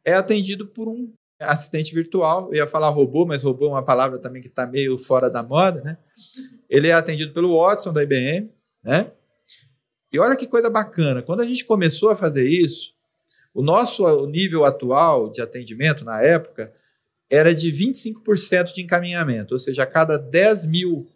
é 0.06 0.14
atendido 0.14 0.68
por 0.68 0.88
um 0.88 1.12
assistente 1.40 1.94
virtual. 1.94 2.50
Eu 2.50 2.58
ia 2.58 2.68
falar 2.68 2.90
robô, 2.90 3.26
mas 3.26 3.44
robô 3.44 3.66
é 3.66 3.70
uma 3.70 3.86
palavra 3.86 4.20
também 4.20 4.42
que 4.42 4.48
está 4.48 4.66
meio 4.66 4.98
fora 4.98 5.30
da 5.30 5.42
moda, 5.44 5.82
né? 5.82 5.98
Ele 6.70 6.88
é 6.88 6.94
atendido 6.94 7.34
pelo 7.34 7.58
Watson 7.58 7.94
da 7.94 8.04
IBM, 8.04 8.50
né? 8.84 9.12
E 10.12 10.20
olha 10.20 10.36
que 10.36 10.46
coisa 10.46 10.70
bacana, 10.70 11.24
quando 11.24 11.42
a 11.42 11.46
gente 11.46 11.66
começou 11.66 12.10
a 12.10 12.16
fazer 12.16 12.48
isso, 12.48 12.94
o 13.54 13.64
nosso 13.64 14.26
nível 14.28 14.64
atual 14.64 15.32
de 15.32 15.42
atendimento 15.42 16.06
na 16.06 16.22
época 16.22 16.72
era 17.34 17.56
de 17.56 17.72
25% 17.74 18.76
de 18.76 18.84
encaminhamento, 18.84 19.56
ou 19.56 19.60
seja, 19.60 19.82
a 19.82 19.88
cada 19.88 20.20
10 20.20 20.66
mil 20.66 21.10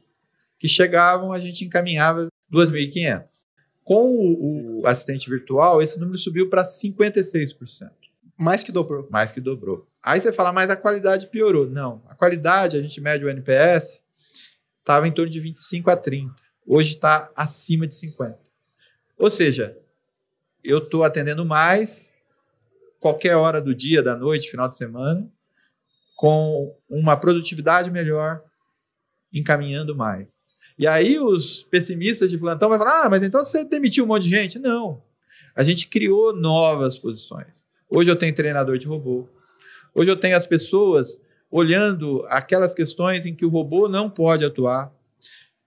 que 0.58 0.68
chegavam, 0.68 1.32
a 1.32 1.40
gente 1.40 1.64
encaminhava 1.64 2.28
2.500. 2.52 3.42
Com 3.84 4.16
o, 4.16 4.82
o 4.82 4.88
assistente 4.88 5.30
virtual, 5.30 5.80
esse 5.80 6.00
número 6.00 6.18
subiu 6.18 6.50
para 6.50 6.66
56%, 6.66 7.92
Mais 8.36 8.64
que 8.64 8.72
dobrou. 8.72 9.08
mais 9.12 9.32
que 9.32 9.40
dobrou. 9.40 9.88
Aí 10.02 10.20
você 10.20 10.34
fala, 10.34 10.52
mas 10.52 10.72
a 10.72 10.76
qualidade 10.76 11.28
piorou. 11.28 11.70
Não, 11.70 12.02
a 12.10 12.16
qualidade, 12.16 12.78
a 12.78 12.82
gente 12.82 13.00
mede 13.00 13.24
o 13.24 13.30
NPS, 13.30 14.02
estava 14.80 15.08
em 15.08 15.12
torno 15.12 15.32
de 15.32 15.40
25 15.40 15.92
a 15.92 15.96
30. 15.96 16.34
Hoje 16.66 16.96
está 16.96 17.32
acima 17.36 17.86
de 17.86 17.94
50. 17.94 18.40
Ou 19.20 19.30
seja, 19.30 19.78
eu 20.64 20.80
estou 20.80 21.04
atendendo 21.04 21.46
mais 21.46 22.16
qualquer 23.00 23.36
hora 23.36 23.62
do 23.62 23.76
dia, 23.76 24.02
da 24.02 24.16
noite, 24.16 24.50
final 24.50 24.68
de 24.68 24.76
semana, 24.76 25.32
com 26.18 26.76
uma 26.90 27.16
produtividade 27.16 27.92
melhor, 27.92 28.42
encaminhando 29.32 29.96
mais. 29.96 30.48
E 30.78 30.88
aí 30.88 31.20
os 31.20 31.64
pessimistas 31.64 32.30
de 32.30 32.38
plantão 32.38 32.68
vão 32.68 32.78
falar: 32.78 33.06
ah, 33.06 33.10
mas 33.10 33.24
então 33.24 33.46
você 33.46 33.64
demitiu 33.64 34.04
um 34.04 34.08
monte 34.08 34.24
de 34.24 34.30
gente? 34.30 34.60
Não. 34.60 35.02
A 35.56 35.64
gente 35.64 35.88
criou 35.88 36.36
novas 36.36 36.98
posições. 36.98 37.66
Hoje 37.90 38.10
eu 38.10 38.16
tenho 38.16 38.34
treinador 38.34 38.78
de 38.78 38.88
robô. 38.88 39.30
Hoje 39.94 40.10
eu 40.10 40.18
tenho 40.18 40.36
as 40.36 40.46
pessoas 40.46 41.22
olhando 41.50 42.26
aquelas 42.28 42.74
questões 42.74 43.26
em 43.26 43.34
que 43.34 43.46
o 43.46 43.50
robô 43.50 43.88
não 43.88 44.10
pode 44.10 44.44
atuar. 44.44 44.92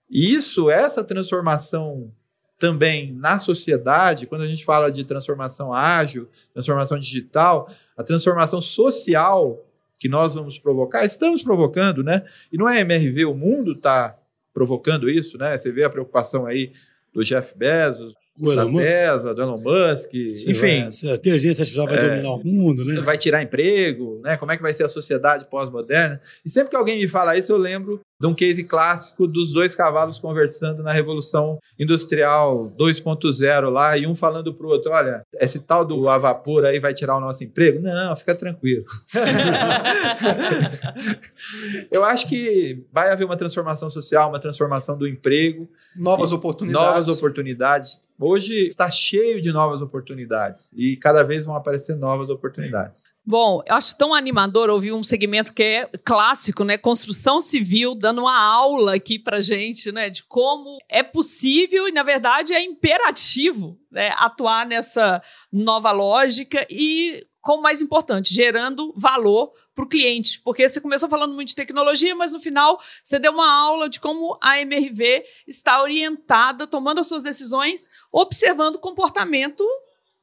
E 0.09 0.35
isso, 0.35 0.69
essa 0.69 1.03
transformação 1.05 2.13
também 2.59 3.13
na 3.15 3.39
sociedade, 3.39 4.27
quando 4.27 4.43
a 4.43 4.47
gente 4.47 4.65
fala 4.65 4.91
de 4.91 5.05
transformação 5.05 5.73
ágil, 5.73 6.29
transformação 6.53 6.99
digital, 6.99 7.69
a 7.97 8.03
transformação 8.03 8.61
social 8.61 9.65
que 10.01 10.09
nós 10.09 10.33
vamos 10.33 10.59
provocar, 10.59 11.05
estamos 11.05 11.43
provocando, 11.43 12.03
né? 12.03 12.25
E 12.51 12.57
não 12.57 12.67
é 12.67 12.81
MRV, 12.81 13.27
o 13.27 13.35
mundo 13.35 13.73
está 13.73 14.19
provocando 14.53 15.11
isso, 15.11 15.37
né? 15.37 15.57
Você 15.57 15.71
vê 15.71 15.85
a 15.85 15.91
preocupação 15.91 16.47
aí 16.47 16.73
do 17.13 17.23
Jeff 17.23 17.57
Bezos, 17.57 18.15
O 18.39 18.53
Elon 18.53 18.57
da 18.57 18.67
Musk. 18.67 18.85
Tesla, 18.87 19.35
do 19.35 19.43
Elon 19.43 19.59
Musk, 19.61 20.11
Você 20.35 20.51
enfim. 20.51 20.89
vai- 20.89 21.13
a 21.13 21.15
inteligência 21.15 21.63
artificial 21.63 21.87
vai 21.87 21.99
É. 21.99 22.09
dominar 22.09 22.31
o 22.31 22.43
mundo, 22.45 22.85
né? 22.85 23.01
vai 23.01 23.19
tirar 23.19 23.43
emprego, 23.43 24.21
né? 24.25 24.37
Como 24.37 24.51
é 24.53 24.57
que 24.57 24.63
vai 24.63 24.73
ser 24.73 24.85
a 24.85 24.89
sociedade 24.89 25.47
pós-moderna? 25.51 26.21
E 26.45 26.49
sempre 26.49 26.71
que 26.71 26.77
alguém 26.77 26.99
me 26.99 27.09
fala 27.09 27.37
isso, 27.37 27.53
eu 27.53 27.59
lembro 27.59 28.01
de 28.21 28.27
um 28.27 28.35
case 28.35 28.63
clássico 28.65 29.27
dos 29.27 29.53
dois 29.53 29.75
cavalos 29.75 30.19
conversando 30.19 30.83
na 30.83 30.93
Revolução 30.93 31.59
Industrial 31.79 32.71
2.0 32.79 33.69
lá, 33.71 33.97
e 33.99 34.07
um 34.07 34.15
falando 34.15 34.55
pro 34.55 34.69
outro: 34.69 34.91
olha, 34.93 35.23
esse 35.41 35.59
tal 35.59 35.85
do 35.85 36.09
a 36.09 36.19
vapor 36.19 36.65
aí 36.65 36.79
vai 36.79 36.95
tirar 36.95 37.17
o 37.17 37.21
nosso 37.21 37.43
emprego? 37.45 37.81
Não, 37.81 38.15
fica 38.17 38.35
tranquilo. 38.35 38.85
eu 41.91 42.05
acho 42.05 42.29
que 42.29 42.85
vai 42.93 43.11
haver 43.11 43.25
uma 43.25 43.37
transformação 43.37 43.91
social, 43.91 44.29
uma 44.29 44.39
transformação 44.41 44.97
do 44.97 45.07
emprego, 45.09 45.69
Novas 45.97 46.33
oportunidades. 46.33 47.01
novas 47.07 47.17
oportunidades. 47.19 48.03
Hoje 48.23 48.69
está 48.69 48.91
cheio 48.91 49.41
de 49.41 49.51
novas 49.51 49.81
oportunidades 49.81 50.71
e 50.77 50.95
cada 50.95 51.23
vez 51.23 51.47
vão 51.47 51.55
aparecer 51.55 51.97
novas 51.97 52.29
oportunidades. 52.29 53.15
Bom, 53.25 53.63
eu 53.67 53.75
acho 53.75 53.97
tão 53.97 54.13
animador 54.13 54.69
ouvir 54.69 54.93
um 54.93 55.03
segmento 55.03 55.55
que 55.55 55.63
é 55.63 55.91
clássico, 56.05 56.63
né? 56.63 56.77
Construção 56.77 57.41
civil, 57.41 57.95
dando 57.95 58.21
uma 58.21 58.39
aula 58.39 58.97
aqui 58.97 59.19
pra 59.19 59.41
gente, 59.41 59.91
né? 59.91 60.11
De 60.11 60.23
como 60.25 60.79
é 60.87 61.03
possível 61.03 61.89
e, 61.89 61.93
na 61.93 62.03
verdade, 62.03 62.53
é 62.53 62.63
imperativo 62.63 63.81
né, 63.91 64.11
atuar 64.17 64.67
nessa 64.67 65.23
nova 65.53 65.91
lógica 65.91 66.67
e, 66.71 67.27
como 67.41 67.63
mais 67.63 67.81
importante, 67.81 68.35
gerando 68.35 68.93
valor 68.97 69.53
para 69.75 69.85
o 69.85 69.89
cliente. 69.89 70.41
Porque 70.41 70.69
você 70.69 70.81
começou 70.81 71.09
falando 71.09 71.35
muito 71.35 71.49
de 71.49 71.55
tecnologia, 71.55 72.15
mas 72.15 72.33
no 72.33 72.41
final 72.41 72.81
você 73.03 73.19
deu 73.19 73.33
uma 73.33 73.51
aula 73.51 73.89
de 73.89 73.99
como 74.01 74.39
a 74.43 74.61
MRV 74.61 75.25
está 75.47 75.83
orientada, 75.83 76.67
tomando 76.67 77.01
as 77.01 77.07
suas 77.07 77.23
decisões, 77.23 77.89
observando 78.13 78.77
o 78.77 78.81
comportamento 78.81 79.65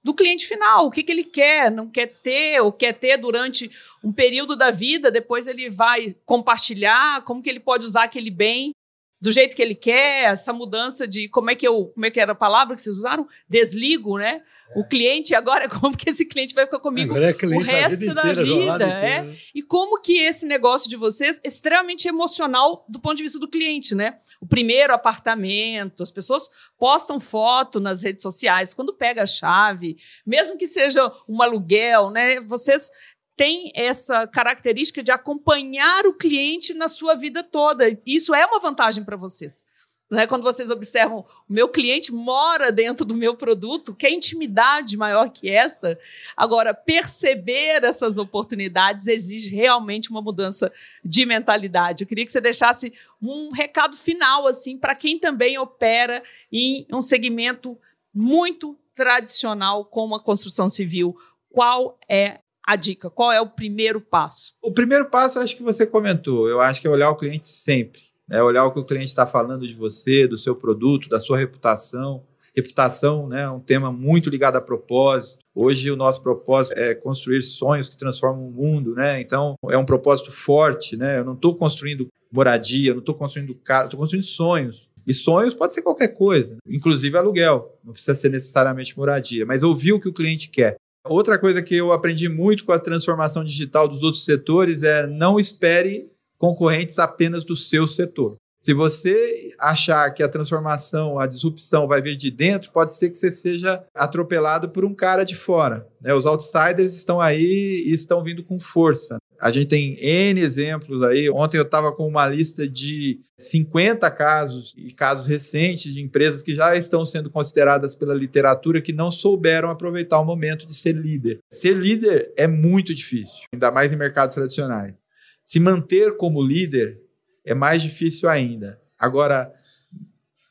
do 0.04 0.14
cliente 0.14 0.48
final, 0.48 0.86
o 0.86 0.92
que, 0.92 1.04
que 1.04 1.12
ele 1.12 1.24
quer, 1.24 1.70
não 1.70 1.90
quer 1.90 2.08
ter, 2.08 2.62
ou 2.62 2.72
quer 2.72 2.94
ter 2.94 3.18
durante 3.18 3.70
um 4.02 4.14
período 4.14 4.56
da 4.56 4.72
vida, 4.72 5.12
depois 5.12 5.48
ele 5.48 5.70
vai 5.70 6.16
compartilhar, 6.24 7.24
como 7.26 7.42
que 7.42 7.50
ele 7.50 7.60
pode 7.60 7.86
usar 7.86 8.04
aquele 8.04 8.32
bem 8.32 8.72
do 9.20 9.32
jeito 9.32 9.56
que 9.56 9.62
ele 9.62 9.76
quer, 9.76 10.32
essa 10.32 10.54
mudança 10.54 11.08
de 11.08 11.28
como 11.28 11.50
é 11.50 11.56
que 11.56 11.68
eu, 11.68 11.88
como 11.88 12.06
é 12.06 12.12
que 12.12 12.20
era 12.20 12.32
a 12.32 12.36
palavra 12.36 12.76
que 12.76 12.82
vocês 12.82 12.98
usaram? 12.98 13.28
Desligo, 13.50 14.18
né? 14.18 14.44
O 14.76 14.84
cliente 14.84 15.34
agora 15.34 15.68
como 15.70 15.96
que 15.96 16.10
esse 16.10 16.26
cliente 16.26 16.54
vai 16.54 16.66
ficar 16.66 16.80
comigo 16.80 17.18
é 17.18 17.34
cliente 17.34 17.64
o 17.64 17.68
resto 17.68 18.00
vida 18.00 18.14
da 18.14 18.22
inteira, 18.22 18.44
vida, 18.44 18.84
é. 18.86 19.18
inteira. 19.20 19.38
e 19.56 19.62
como 19.62 20.02
que 20.02 20.20
esse 20.20 20.46
negócio 20.46 20.90
de 20.90 20.96
vocês 20.96 21.40
é 21.44 21.48
extremamente 21.48 22.08
emocional 22.08 22.86
do 22.88 23.00
ponto 23.00 23.16
de 23.16 23.24
vista 23.24 23.40
do 23.40 23.48
cliente, 23.48 23.96
né? 23.96 24.18
O 24.42 24.48
primeiro 24.48 24.94
apartamento, 24.94 26.04
as 26.04 26.12
pessoas 26.12 26.50
postam 26.78 27.20
foto 27.20 27.80
nas 27.80 28.04
redes 28.04 28.22
sociais, 28.22 28.74
quando 28.74 28.94
pega 28.94 29.24
a 29.24 29.28
chave, 29.28 29.98
mesmo 30.26 30.58
que 30.58 30.68
seja 30.68 31.12
um 31.28 31.42
aluguel, 31.42 32.10
né? 32.10 32.40
Vocês 32.42 32.90
têm 33.36 33.72
essa 33.76 34.26
característica 34.28 35.04
de 35.04 35.12
acompanhar 35.12 36.06
o 36.08 36.14
cliente 36.14 36.74
na 36.74 36.88
sua 36.88 37.16
vida 37.16 37.44
toda. 37.44 37.86
Isso 38.06 38.34
é 38.34 38.46
uma 38.46 38.60
vantagem 38.60 39.04
para 39.04 39.16
vocês. 39.16 39.64
Né? 40.10 40.26
Quando 40.26 40.44
vocês 40.44 40.70
observam, 40.70 41.26
o 41.50 41.54
meu 41.54 41.68
cliente 41.68 42.14
mora 42.14 42.72
dentro 42.72 43.06
do 43.06 43.14
meu 43.14 43.36
produto, 43.36 43.94
que 43.94 44.08
intimidade 44.08 44.96
maior 44.96 45.30
que 45.30 45.50
essa. 45.50 46.00
Agora, 46.36 46.74
perceber 46.74 47.84
essas 47.84 48.18
oportunidades 48.18 49.06
exige 49.06 49.54
realmente 49.54 50.10
uma 50.10 50.22
mudança 50.22 50.72
de 51.04 51.26
mentalidade. 51.26 52.04
Eu 52.04 52.08
queria 52.08 52.26
que 52.26 52.32
você 52.32 52.40
deixasse 52.40 52.94
um 53.22 53.52
recado 53.52 53.98
final 53.98 54.48
assim 54.48 54.78
para 54.78 54.96
quem 54.96 55.20
também 55.20 55.58
opera 55.58 56.24
em 56.52 56.88
um 56.92 57.02
segmento 57.02 57.78
muito 58.14 58.78
tradicional 58.96 59.86
como 59.86 60.16
a 60.16 60.24
construção 60.24 60.70
civil. 60.70 61.16
Qual 61.50 62.00
é 62.10 62.40
a 62.66 62.76
dica? 62.76 63.10
Qual 63.10 63.32
é 63.32 63.42
o 63.42 63.50
primeiro 63.50 64.00
passo? 64.00 64.58
O 64.62 64.72
primeiro 64.72 65.10
passo, 65.10 65.40
acho 65.40 65.56
que 65.56 65.64
você 65.64 65.86
comentou. 65.86 66.48
Eu 66.48 66.62
acho 66.62 66.82
que 66.82 66.88
é 66.88 66.90
olhar 66.90 67.10
o 67.10 67.16
cliente 67.16 67.46
sempre. 67.46 68.07
É 68.30 68.42
olhar 68.44 68.66
o 68.66 68.72
que 68.72 68.80
o 68.80 68.86
cliente 68.86 69.08
está 69.08 69.26
falando 69.26 69.68
de 69.68 69.74
você, 69.74 70.28
do 70.28 70.38
seu 70.38 70.56
produto, 70.56 71.10
da 71.10 71.20
sua 71.20 71.38
reputação. 71.38 72.24
Reputação 72.56 73.28
né, 73.28 73.44
é 73.44 73.50
um 73.50 73.60
tema 73.60 73.92
muito 73.92 74.30
ligado 74.30 74.56
a 74.56 74.62
propósito. 74.62 75.38
Hoje 75.56 75.90
o 75.92 75.96
nosso 75.96 76.22
propósito 76.22 76.78
é 76.78 76.94
construir 76.94 77.42
sonhos 77.42 77.88
que 77.88 77.98
transformam 77.98 78.48
o 78.48 78.52
mundo, 78.52 78.94
né? 78.94 79.22
Então 79.22 79.56
é 79.70 79.78
um 79.78 79.86
propósito 79.86 80.32
forte, 80.32 80.98
né? 80.98 81.20
Eu 81.20 81.26
não 81.26 81.34
estou 81.34 81.56
construindo 81.56 82.08
moradia, 82.32 82.90
eu 82.90 82.96
não 82.96 83.00
estou 83.00 83.16
construindo 83.16 83.56
casa, 83.56 83.86
estou 83.86 84.00
construindo 84.00 84.26
sonhos. 84.26 84.88
E 85.06 85.14
sonhos 85.14 85.54
pode 85.54 85.74
ser 85.74 85.82
qualquer 85.82 86.10
coisa, 86.10 86.58
inclusive 86.68 87.18
aluguel. 87.18 87.74
Não 87.84 87.94
precisa 87.94 88.16
ser 88.16 88.30
necessariamente 88.30 88.98
moradia, 88.98 89.46
mas 89.46 89.64
ouvir 89.64 89.94
o 89.94 90.00
que 90.00 90.10
o 90.10 90.14
cliente 90.14 90.50
quer. 90.50 90.76
Outra 91.06 91.40
coisa 91.40 91.62
que 91.62 91.76
eu 91.76 91.94
aprendi 91.94 92.28
muito 92.28 92.66
com 92.66 92.74
a 92.74 92.80
transformação 92.80 93.44
digital 93.44 93.88
dos 93.88 94.04
outros 94.04 94.26
setores 94.26 94.84
é 94.84 95.08
não 95.08 95.40
espere 95.40 96.12
concorrentes 96.38 97.00
apenas 97.00 97.44
do 97.44 97.56
seu 97.56 97.88
setor. 97.88 98.36
Se 98.60 98.74
você 98.74 99.50
achar 99.60 100.10
que 100.12 100.24
a 100.24 100.28
transformação, 100.28 101.20
a 101.20 101.28
disrupção 101.28 101.88
vai 101.88 102.02
vir 102.02 102.18
de 102.18 102.32
dentro, 102.32 102.72
pode 102.72 102.94
ser 102.94 103.10
que 103.10 103.16
você 103.16 103.32
seja 103.32 103.84
atropelado 103.96 104.70
por 104.70 104.84
um 104.84 104.94
cara 104.94 105.24
de 105.24 105.36
fora. 105.36 105.88
Né? 106.02 106.14
Os 106.14 106.26
outsiders 106.26 106.94
estão 106.94 107.22
aí 107.22 107.86
e 107.86 107.94
estão 107.94 108.24
vindo 108.24 108.44
com 108.44 108.60
força. 108.60 109.18
A 109.40 109.52
gente 109.52 109.68
tem 109.68 109.96
N 110.04 110.42
exemplos 110.42 111.04
aí. 111.04 111.30
Ontem 111.30 111.58
eu 111.58 111.64
estava 111.64 111.92
com 111.92 112.08
uma 112.08 112.26
lista 112.28 112.68
de 112.68 113.22
50 113.40 114.10
casos 114.10 114.74
e 114.76 114.92
casos 114.92 115.28
recentes 115.28 115.94
de 115.94 116.02
empresas 116.02 116.42
que 116.42 116.56
já 116.56 116.76
estão 116.76 117.06
sendo 117.06 117.30
consideradas 117.30 117.94
pela 117.94 118.16
literatura 118.16 118.82
que 118.82 118.92
não 118.92 119.12
souberam 119.12 119.70
aproveitar 119.70 120.20
o 120.20 120.26
momento 120.26 120.66
de 120.66 120.74
ser 120.74 120.94
líder. 120.94 121.40
Ser 121.54 121.76
líder 121.78 122.34
é 122.36 122.48
muito 122.48 122.94
difícil, 122.96 123.46
ainda 123.54 123.72
mais 123.72 123.94
em 123.94 123.96
mercados 123.96 124.34
tradicionais. 124.34 125.04
Se 125.48 125.62
manter 125.62 126.18
como 126.18 126.44
líder 126.44 127.00
é 127.46 127.56
mais 127.56 127.82
difícil 127.82 128.28
ainda. 128.28 128.82
Agora, 129.00 129.50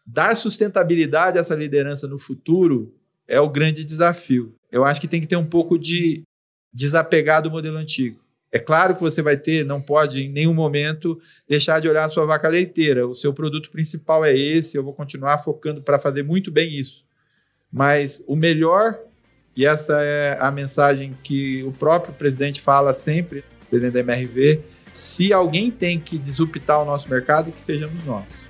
dar 0.07 0.35
sustentabilidade 0.35 1.37
a 1.37 1.43
essa 1.43 1.55
liderança 1.55 2.09
no 2.09 2.19
futuro 2.19 2.95
é 3.29 3.39
o 3.39 3.51
grande 3.51 3.85
desafio. 3.85 4.55
Eu 4.73 4.87
acho 4.87 4.99
que 4.99 5.07
tem 5.07 5.21
que 5.21 5.27
ter 5.27 5.37
um 5.37 5.45
pouco 5.45 5.79
de 5.79 6.23
desapegar 6.73 7.43
do 7.43 7.51
modelo 7.51 7.77
antigo. 7.77 8.25
É 8.51 8.59
claro 8.59 8.95
que 8.95 9.03
você 9.03 9.21
vai 9.21 9.37
ter, 9.37 9.67
não 9.67 9.83
pode 9.83 10.23
em 10.23 10.33
nenhum 10.33 10.55
momento 10.55 11.21
deixar 11.47 11.79
de 11.79 11.91
olhar 11.91 12.07
a 12.07 12.09
sua 12.09 12.25
vaca 12.25 12.49
leiteira. 12.49 13.07
O 13.07 13.15
seu 13.15 13.35
produto 13.35 13.71
principal 13.71 14.25
é 14.25 14.35
esse, 14.35 14.79
eu 14.79 14.83
vou 14.83 14.95
continuar 14.95 15.45
focando 15.45 15.83
para 15.83 15.99
fazer 15.99 16.23
muito 16.23 16.51
bem 16.51 16.73
isso. 16.73 17.05
Mas 17.71 18.23
o 18.27 18.35
melhor, 18.35 18.99
e 19.55 19.67
essa 19.67 20.03
é 20.03 20.39
a 20.41 20.51
mensagem 20.51 21.15
que 21.23 21.63
o 21.65 21.73
próprio 21.73 22.15
presidente 22.15 22.63
fala 22.63 22.95
sempre, 22.95 23.45
presidente 23.69 23.93
da 23.93 24.01
MRV, 24.01 24.76
se 24.97 25.33
alguém 25.33 25.71
tem 25.71 25.99
que 26.01 26.19
disruptar 26.19 26.83
o 26.83 26.85
nosso 26.85 27.09
mercado, 27.09 27.53
que 27.53 27.61
sejamos 27.61 28.05
nós. 28.05 28.49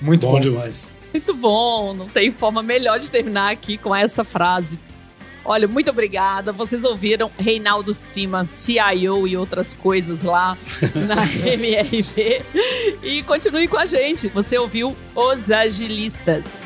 Muito 0.00 0.26
Bom 0.26 0.32
bom. 0.32 0.40
demais. 0.40 0.90
Muito 1.12 1.34
bom, 1.34 1.92
não 1.92 2.08
tem 2.08 2.30
forma 2.30 2.62
melhor 2.62 2.98
de 2.98 3.10
terminar 3.10 3.50
aqui 3.50 3.76
com 3.76 3.94
essa 3.94 4.22
frase. 4.22 4.78
Olha, 5.44 5.66
muito 5.66 5.90
obrigada. 5.90 6.52
Vocês 6.52 6.84
ouviram 6.84 7.30
Reinaldo 7.38 7.92
Cima, 7.94 8.46
CIO 8.46 9.26
e 9.26 9.36
outras 9.36 9.72
coisas 9.74 10.22
lá 10.22 10.56
na 10.94 11.24
MRV. 11.48 12.42
E 13.02 13.22
continue 13.22 13.66
com 13.66 13.78
a 13.78 13.84
gente. 13.84 14.28
Você 14.28 14.58
ouviu 14.58 14.94
Os 15.14 15.50
Agilistas. 15.50 16.58